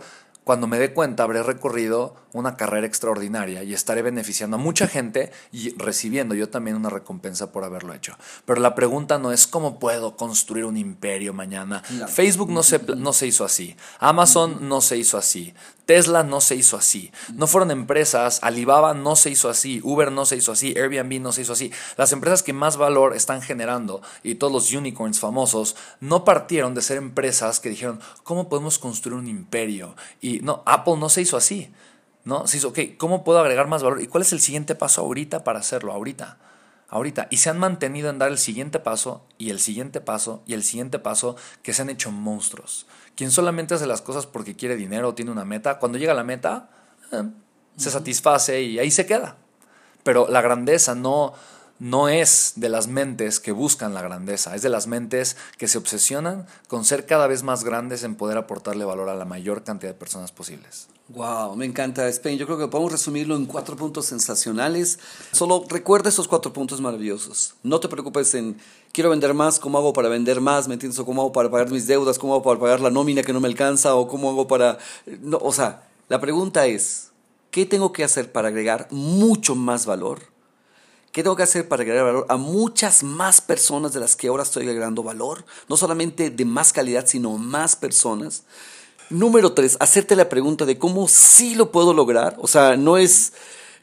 cuando 0.50 0.66
me 0.66 0.80
dé 0.80 0.94
cuenta 0.94 1.22
habré 1.22 1.44
recorrido 1.44 2.16
una 2.34 2.58
carrera 2.58 2.88
extraordinaria 2.88 3.62
y 3.62 3.76
estaré 3.76 4.02
beneficiando 4.02 4.56
a 4.56 4.60
mucha 4.60 4.88
gente 4.88 5.32
y 5.52 5.78
recibiendo 5.78 6.34
yo 6.34 6.50
también 6.50 6.76
una 6.76 6.90
recompensa 6.90 7.52
por 7.52 7.64
haberlo 7.64 7.94
hecho. 7.94 8.18
Pero 8.46 8.60
la 8.60 8.74
pregunta 8.74 9.20
no 9.20 9.32
es 9.32 9.46
cómo 9.46 9.78
puedo 9.78 10.18
construir 10.18 10.66
un 10.66 10.76
imperio 10.76 11.36
mañana. 11.36 11.84
Facebook 12.08 12.50
no 12.50 12.64
se, 12.64 12.80
no 12.98 13.14
se 13.14 13.28
hizo 13.28 13.46
así. 13.46 13.76
Amazon 14.00 14.68
no 14.68 14.82
se 14.82 14.98
hizo 14.98 15.20
así. 15.20 15.54
Tesla 15.90 16.22
no 16.22 16.40
se 16.40 16.54
hizo 16.54 16.78
así. 16.78 17.12
No 17.34 17.48
fueron 17.48 17.72
empresas, 17.72 18.42
Alibaba 18.44 18.94
no 18.94 19.16
se 19.16 19.32
hizo 19.32 19.50
así, 19.50 19.82
Uber 19.84 20.12
no 20.12 20.28
se 20.28 20.36
hizo 20.36 20.52
así, 20.52 20.76
Airbnb 20.78 21.20
no 21.20 21.32
se 21.32 21.42
hizo 21.42 21.54
así. 21.54 21.72
Las 21.98 22.12
empresas 22.12 22.44
que 22.44 22.54
más 22.54 22.78
valor 22.78 23.16
están 23.16 23.42
generando 23.42 24.04
y 24.22 24.36
todos 24.36 24.54
los 24.54 24.72
unicorns 24.72 25.20
famosos 25.20 25.76
no 26.00 26.26
partieron 26.26 26.76
de 26.76 26.84
ser 26.84 26.98
empresas 26.98 27.60
que 27.60 27.70
dijeron, 27.70 28.00
¿cómo 28.22 28.50
podemos 28.50 28.78
construir 28.78 29.18
un 29.18 29.28
imperio? 29.28 29.96
Y 30.22 30.42
no, 30.42 30.62
Apple 30.68 30.98
no 30.98 31.10
se 31.10 31.22
hizo 31.22 31.38
así. 31.38 31.74
¿No? 32.24 32.46
Se 32.46 32.58
hizo, 32.58 32.68
ok, 32.68 32.80
¿cómo 32.98 33.24
puedo 33.24 33.40
agregar 33.40 33.68
más 33.68 33.82
valor? 33.82 34.00
¿Y 34.00 34.06
cuál 34.06 34.22
es 34.22 34.32
el 34.32 34.42
siguiente 34.42 34.76
paso 34.76 35.02
ahorita 35.02 35.44
para 35.44 35.58
hacerlo? 35.58 35.92
Ahorita 35.92 36.38
ahorita 36.90 37.28
y 37.30 37.38
se 37.38 37.50
han 37.50 37.60
mantenido 37.60 38.10
en 38.10 38.20
dar 38.20 38.30
el 38.30 38.38
siguiente 38.38 38.80
paso 38.80 39.26
y 39.38 39.50
el 39.50 39.60
siguiente 39.60 40.02
paso 40.02 40.44
y 40.46 40.54
el 40.54 40.64
siguiente 40.64 41.00
paso 41.00 41.36
que 41.62 41.74
se 41.74 41.82
han 41.82 41.90
hecho 41.90 42.12
monstruos. 42.12 42.88
Quien 43.16 43.32
solamente 43.32 43.74
hace 43.76 43.88
las 43.88 44.02
cosas 44.02 44.26
porque 44.26 44.56
quiere 44.56 44.76
dinero 44.76 45.10
o 45.10 45.16
tiene 45.16 45.32
una 45.32 45.46
meta, 45.46 45.80
cuando 45.80 45.98
llega 45.98 46.14
a 46.14 46.16
la 46.16 46.24
meta, 46.24 46.70
eh, 47.12 47.24
se 47.76 47.92
satisface 47.92 48.62
y 48.62 48.80
ahí 48.80 48.92
se 48.92 49.06
queda. 49.06 49.38
Pero 50.04 50.28
la 50.30 50.42
grandeza 50.42 50.96
no, 50.96 51.34
no 51.80 52.10
es 52.10 52.54
de 52.58 52.70
las 52.70 52.88
mentes 52.88 53.40
que 53.40 53.52
buscan 53.52 53.94
la 53.94 54.02
grandeza, 54.02 54.56
es 54.56 54.62
de 54.62 54.70
las 54.70 54.88
mentes 54.88 55.38
que 55.58 55.68
se 55.68 55.78
obsesionan 55.78 56.46
con 56.68 56.86
ser 56.86 57.06
cada 57.06 57.28
vez 57.28 57.44
más 57.44 57.64
grandes 57.64 58.04
en 58.04 58.16
poder 58.16 58.38
aportarle 58.38 58.86
valor 58.86 59.10
a 59.10 59.16
la 59.16 59.26
mayor 59.26 59.64
cantidad 59.64 59.92
de 59.92 59.98
personas 59.98 60.32
posibles. 60.32 60.90
Wow, 61.10 61.56
me 61.56 61.66
encanta 61.66 62.08
Spain. 62.10 62.38
Yo 62.38 62.46
creo 62.46 62.60
que 62.60 62.68
podemos 62.68 62.92
resumirlo 62.92 63.36
en 63.36 63.48
cuatro 63.48 63.76
puntos 63.76 64.06
sensacionales. 64.06 65.00
Solo 65.32 65.66
recuerda 65.68 66.10
esos 66.10 66.28
cuatro 66.28 66.54
puntos 66.54 66.82
maravillosos. 66.82 67.56
No 67.64 67.80
te 67.80 67.88
preocupes 67.88 68.36
en 68.36 68.58
quiero 68.92 69.10
vender 69.10 69.34
más, 69.34 69.60
¿cómo 69.60 69.80
hago 69.80 69.92
para 69.92 70.10
vender 70.10 70.40
más? 70.40 70.68
¿Me 70.68 70.76
entiendes? 70.76 71.00
Cómo 71.04 71.22
hago 71.22 71.32
para 71.32 71.50
pagar 71.50 71.72
mis 71.72 71.88
deudas, 71.88 72.20
cómo 72.20 72.34
hago 72.34 72.44
para 72.44 72.60
pagar 72.60 72.80
la 72.82 72.92
nómina 72.92 73.24
que 73.24 73.34
no 73.34 73.40
me 73.40 73.48
alcanza, 73.48 73.96
o 73.96 74.08
cómo 74.08 74.30
hago 74.30 74.48
para... 74.48 74.78
O 75.42 75.52
sea, 75.52 75.88
la 76.10 76.20
pregunta 76.20 76.68
es, 76.68 77.10
¿qué 77.50 77.66
tengo 77.66 77.92
que 77.92 78.04
hacer 78.04 78.32
para 78.32 78.50
agregar 78.50 78.88
mucho 78.92 79.56
más 79.56 79.88
valor? 79.88 80.20
¿Qué 81.20 81.24
tengo 81.24 81.36
que 81.36 81.44
hacer 81.44 81.68
para 81.68 81.82
agregar 81.82 82.06
valor 82.06 82.26
a 82.30 82.38
muchas 82.38 83.04
más 83.04 83.42
personas 83.42 83.92
de 83.92 84.00
las 84.00 84.16
que 84.16 84.30
ahora 84.30 84.44
estoy 84.44 84.70
agregando 84.70 85.04
valor? 85.04 85.44
No 85.68 85.76
solamente 85.76 86.30
de 86.30 86.46
más 86.46 86.72
calidad, 86.72 87.06
sino 87.08 87.38
más 87.38 87.76
personas. 87.76 88.44
Número 89.10 89.52
tres, 89.52 89.76
hacerte 89.82 90.16
la 90.16 90.30
pregunta 90.30 90.66
de 90.66 90.78
cómo 90.78 91.10
sí 91.10 91.56
lo 91.56 91.74
puedo 91.74 91.94
lograr. 91.94 92.38
O 92.40 92.48
sea, 92.48 92.78
no 92.78 92.98
es 92.98 93.34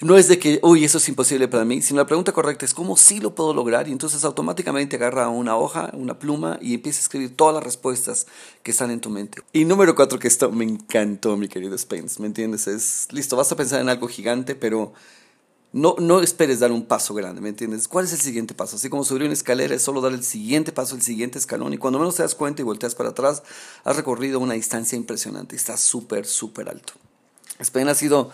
no 0.01 0.17
es 0.17 0.29
de 0.29 0.39
que, 0.39 0.61
uy, 0.63 0.87
eso 0.87 0.97
es 0.97 1.07
imposible 1.11 1.47
para 1.47 1.67
mí, 1.67 1.83
sino 1.83 2.01
la 2.01 2.07
pregunta 2.07 2.33
correcta 2.33 2.65
es 2.65 2.73
cómo 2.73 2.97
sí 2.97 3.21
lo 3.21 3.35
puedo 3.35 3.53
lograr 3.53 3.87
y 3.87 3.93
entonces 3.93 4.25
automáticamente 4.25 4.97
agarra 4.97 5.29
una 5.29 5.59
hoja, 5.59 5.91
una 5.93 6.19
pluma 6.19 6.59
y 6.63 6.73
empieza 6.73 7.01
a 7.01 7.03
escribir 7.03 7.37
todas 7.37 7.55
las 7.55 7.65
respuestas 7.65 8.27
que 8.63 8.71
están 8.71 8.91
en 8.91 9.01
tu 9.01 9.11
mente. 9.11 9.43
Y 9.53 9.67
número 9.67 9.95
cuatro, 9.95 10.19
que 10.19 10.29
esto 10.29 10.51
me 10.51 10.65
encantó, 10.65 11.37
mi 11.37 11.49
querido 11.49 11.77
Spence, 11.77 12.19
¿me 12.19 12.29
entiendes? 12.29 12.67
Es, 12.67 13.09
listo, 13.11 13.37
vas 13.37 13.53
a 13.53 13.57
pensar 13.57 13.83
en 13.83 13.91
algo 13.91 14.09
gigante, 14.09 14.55
pero 14.55 14.95
no, 15.73 15.97
no 15.99 16.21
esperes 16.21 16.61
dar 16.61 16.73
un 16.73 16.87
paso 16.87 17.13
grande, 17.15 17.41
¿me 17.41 17.51
entiendes? 17.51 17.89
¿Cuál 17.89 18.07
es 18.07 18.13
el 18.13 18.21
siguiente 18.21 18.55
paso? 18.55 18.77
Así 18.77 18.89
como 18.89 19.05
subir 19.05 19.25
una 19.25 19.33
escalera 19.33 19.75
es 19.75 19.83
solo 19.83 20.01
dar 20.01 20.13
el 20.13 20.25
siguiente 20.25 20.73
paso, 20.73 20.95
el 20.95 21.03
siguiente 21.03 21.39
escalón 21.39 21.73
y 21.73 21.79
cuando 21.79 21.99
menos 21.99 22.17
te 22.17 22.23
das 22.23 22.35
cuenta 22.35 22.63
y 22.63 22.65
volteas 22.65 22.95
para 22.95 23.11
atrás, 23.11 23.43
has 23.85 23.97
recorrido 23.97 24.41
una 24.41 24.55
distancia 24.55 24.97
impresionante, 24.97 25.57
está 25.57 25.77
súper, 25.77 26.27
súper 26.27 26.69
alto. 26.69 26.95
Spain 27.59 27.89
ha 27.89 27.95
sido 27.95 28.31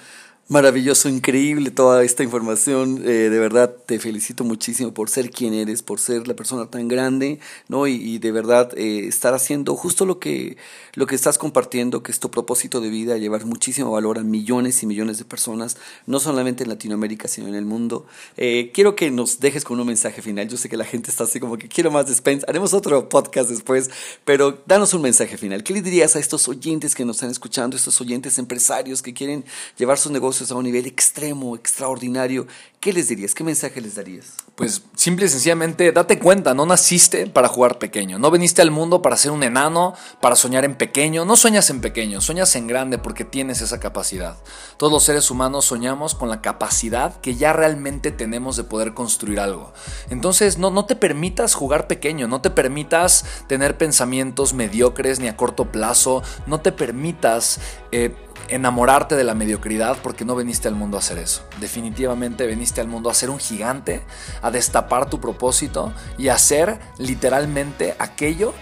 Maravilloso, 0.49 1.09
increíble 1.09 1.71
toda 1.71 2.03
esta 2.03 2.25
información. 2.25 3.01
Eh, 3.05 3.31
de 3.31 3.39
verdad 3.39 3.75
te 3.87 4.01
felicito 4.01 4.43
muchísimo 4.43 4.93
por 4.93 5.09
ser 5.09 5.31
quien 5.31 5.55
eres, 5.55 5.83
por 5.83 6.01
ser 6.01 6.27
la 6.27 6.35
persona 6.35 6.69
tan 6.69 6.89
grande, 6.89 7.39
¿no? 7.69 7.87
Y, 7.87 8.19
de 8.19 8.33
verdad 8.33 8.77
eh, 8.77 9.07
estar 9.07 9.35
haciendo 9.35 9.77
justo 9.77 10.05
lo 10.05 10.19
que, 10.19 10.57
lo 10.95 11.07
que 11.07 11.15
estás 11.15 11.39
compartiendo, 11.39 12.03
que 12.03 12.11
es 12.11 12.19
tu 12.19 12.31
propósito 12.31 12.81
de 12.81 12.91
vida, 12.91 13.17
llevar 13.19 13.47
muchísimo 13.47 13.93
valor 13.93 14.19
a 14.19 14.25
millones 14.25 14.83
y 14.83 14.87
millones 14.87 15.19
de 15.19 15.25
personas, 15.25 15.77
no 16.07 16.19
solamente 16.19 16.65
en 16.65 16.71
Latinoamérica, 16.71 17.29
sino 17.29 17.47
en 17.47 17.55
el 17.55 17.65
mundo. 17.65 18.05
Eh, 18.37 18.73
quiero 18.75 18.97
que 18.97 19.11
nos 19.13 19.39
dejes 19.39 19.65
con 19.65 19.79
un 19.79 19.87
mensaje 19.87 20.23
final. 20.23 20.49
Yo 20.49 20.57
sé 20.57 20.69
que 20.69 20.77
la 20.77 20.85
gente 20.85 21.11
está 21.11 21.25
así 21.25 21.39
como 21.39 21.57
que 21.57 21.69
quiero 21.69 21.93
más 21.93 22.09
de 22.09 22.15
Spence. 22.15 22.45
Haremos 22.49 22.75
otro 22.75 23.09
podcast 23.09 23.49
después, 23.49 23.91
pero 24.25 24.61
danos 24.67 24.93
un 24.93 25.03
mensaje 25.03 25.39
final. 25.39 25.63
¿Qué 25.63 25.73
le 25.73 25.83
dirías 25.83 26.17
a 26.17 26.19
estos 26.19 26.49
oyentes 26.49 26.97
que 26.97 27.05
nos 27.05 27.17
están 27.17 27.31
escuchando, 27.31 27.77
estos 27.77 28.01
oyentes 28.01 28.39
empresarios 28.39 29.03
que 29.03 29.15
quieren 29.15 29.45
llevar 29.79 29.99
sus 29.99 30.11
negocios? 30.11 30.32
A 30.41 30.55
un 30.55 30.65
nivel 30.65 30.87
extremo, 30.87 31.55
extraordinario, 31.55 32.47
¿qué 32.81 32.93
les 32.93 33.09
dirías? 33.09 33.35
¿Qué 33.35 33.45
mensaje 33.45 33.81
les 33.81 33.95
darías? 33.95 34.35
Pues 34.55 34.83
simple 34.97 35.27
y 35.27 35.29
sencillamente, 35.29 35.93
date 35.93 36.19
cuenta, 36.19 36.53
no 36.53 36.67
naciste 36.67 37.27
para 37.27 37.49
jugar 37.49 37.79
pequeño, 37.79 38.19
no 38.19 38.31
viniste 38.31 38.61
al 38.61 38.71
mundo 38.71 39.03
para 39.03 39.17
ser 39.17 39.31
un 39.31 39.43
enano, 39.43 39.95
para 40.21 40.37
soñar 40.37 40.65
en 40.65 40.75
pequeño, 40.75 41.25
no 41.25 41.37
sueñas 41.37 41.71
en 41.71 41.81
pequeño, 41.81 42.21
sueñas 42.21 42.55
en 42.57 42.67
grande 42.67 42.99
porque 42.99 43.25
tienes 43.25 43.61
esa 43.61 43.81
capacidad. 43.81 44.37
Todos 44.77 44.93
los 44.93 45.05
seres 45.05 45.31
humanos 45.31 45.65
soñamos 45.65 46.15
con 46.15 46.29
la 46.29 46.43
capacidad 46.43 47.21
que 47.21 47.37
ya 47.37 47.53
realmente 47.53 48.11
tenemos 48.11 48.57
de 48.57 48.65
poder 48.65 48.95
construir 48.95 49.41
algo. 49.41 49.73
Entonces, 50.11 50.59
no, 50.59 50.71
no 50.71 50.85
te 50.85 50.97
permitas 50.97 51.55
jugar 51.55 51.87
pequeño, 51.87 52.29
no 52.29 52.41
te 52.41 52.51
permitas 52.51 53.25
tener 53.47 53.79
pensamientos 53.79 54.55
mediocres 54.55 55.21
ni 55.21 55.29
a 55.29 55.37
corto 55.37 55.71
plazo, 55.71 56.23
no 56.47 56.61
te 56.61 56.73
permitas... 56.73 57.61
Eh, 57.93 58.15
enamorarte 58.49 59.17
de 59.17 59.25
la 59.25 59.35
mediocridad 59.35 59.97
porque 60.03 60.25
no 60.25 60.35
veniste 60.35 60.69
al 60.69 60.75
mundo 60.75 60.97
a 60.97 61.01
hacer 61.01 61.19
eso. 61.19 61.43
Definitivamente 61.61 62.47
veniste 62.47 62.81
al 62.81 62.89
mundo 62.89 63.11
a 63.11 63.15
ser 63.15 63.31
un 63.31 63.39
gigante, 63.39 64.03
a 64.43 64.51
destapar 64.51 65.09
tu 65.09 65.21
propósito 65.21 65.93
y 66.19 66.29
a 66.29 66.35
hacer 66.35 66.81
literalmente 66.99 67.95
aquello 67.99 68.53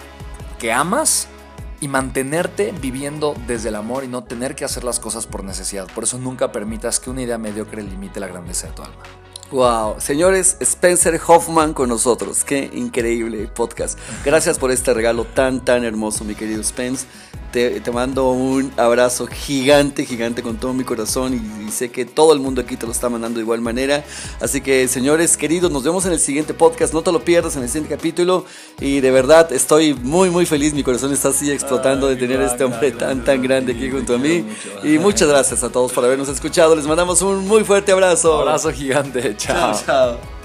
que 0.58 0.72
amas 0.72 1.28
y 1.80 1.88
mantenerte 1.88 2.72
viviendo 2.80 3.34
desde 3.46 3.70
el 3.70 3.76
amor 3.76 4.04
y 4.04 4.08
no 4.08 4.24
tener 4.24 4.54
que 4.54 4.64
hacer 4.64 4.84
las 4.84 5.00
cosas 5.00 5.26
por 5.26 5.44
necesidad. 5.44 5.88
Por 5.94 6.04
eso 6.04 6.18
nunca 6.18 6.52
permitas 6.52 7.00
que 7.00 7.10
una 7.10 7.22
idea 7.22 7.38
mediocre 7.38 7.82
limite 7.82 8.20
la 8.20 8.26
grandeza 8.26 8.68
de 8.68 8.74
tu 8.74 8.82
alma. 8.82 9.02
Wow, 9.50 10.00
señores, 10.00 10.56
Spencer 10.60 11.20
Hoffman 11.26 11.74
con 11.74 11.88
nosotros. 11.88 12.44
Qué 12.44 12.70
increíble 12.72 13.48
podcast. 13.48 13.98
Gracias 14.24 14.58
por 14.58 14.70
este 14.70 14.94
regalo 14.94 15.24
tan, 15.24 15.64
tan 15.64 15.84
hermoso, 15.84 16.24
mi 16.24 16.36
querido 16.36 16.62
Spence. 16.62 17.06
Te, 17.52 17.82
mando 17.92 18.30
un 18.30 18.72
abrazo 18.76 19.26
gigante, 19.26 20.04
gigante 20.04 20.42
con 20.42 20.56
todo 20.56 20.72
mi 20.72 20.84
corazón 20.84 21.34
y, 21.34 21.70
sé 21.70 21.90
que 21.90 22.04
todo 22.04 22.32
el 22.32 22.40
mundo 22.40 22.60
aquí 22.60 22.76
te 22.76 22.86
lo 22.86 22.92
está 22.92 23.08
mandando 23.08 23.38
de 23.38 23.42
igual 23.42 23.60
manera. 23.60 24.04
Así 24.40 24.60
que, 24.60 24.88
señores 24.88 25.36
queridos, 25.36 25.70
nos 25.70 25.84
vemos 25.84 26.04
en 26.06 26.12
el 26.12 26.18
siguiente 26.18 26.54
podcast. 26.54 26.92
No 26.92 27.02
te 27.02 27.12
lo 27.12 27.24
pierdas 27.24 27.56
en 27.56 27.62
el 27.62 27.68
siguiente 27.68 27.94
capítulo. 27.94 28.44
Y 28.80 29.00
de 29.00 29.10
verdad 29.10 29.52
estoy 29.52 29.94
muy, 29.94 30.30
muy 30.30 30.46
feliz. 30.46 30.74
Mi 30.74 30.82
corazón 30.82 31.12
está 31.12 31.28
así 31.28 31.50
explotando 31.50 32.08
de 32.08 32.16
tener 32.16 32.40
a 32.40 32.46
este 32.46 32.64
hombre 32.64 32.92
tan, 32.92 33.24
tan 33.24 33.42
grande 33.42 33.72
aquí 33.72 33.90
junto 33.90 34.14
a 34.14 34.18
mí. 34.18 34.44
Y 34.82 34.98
muchas 34.98 35.28
gracias 35.28 35.62
a 35.62 35.70
todos 35.70 35.92
por 35.92 36.04
habernos 36.04 36.28
escuchado. 36.28 36.74
Les 36.74 36.86
mandamos 36.86 37.22
un 37.22 37.46
muy 37.46 37.64
fuerte 37.64 37.92
abrazo. 37.92 38.40
Abrazo 38.40 38.72
gigante. 38.72 39.36
Chao. 39.36 39.80
chao. 39.84 40.39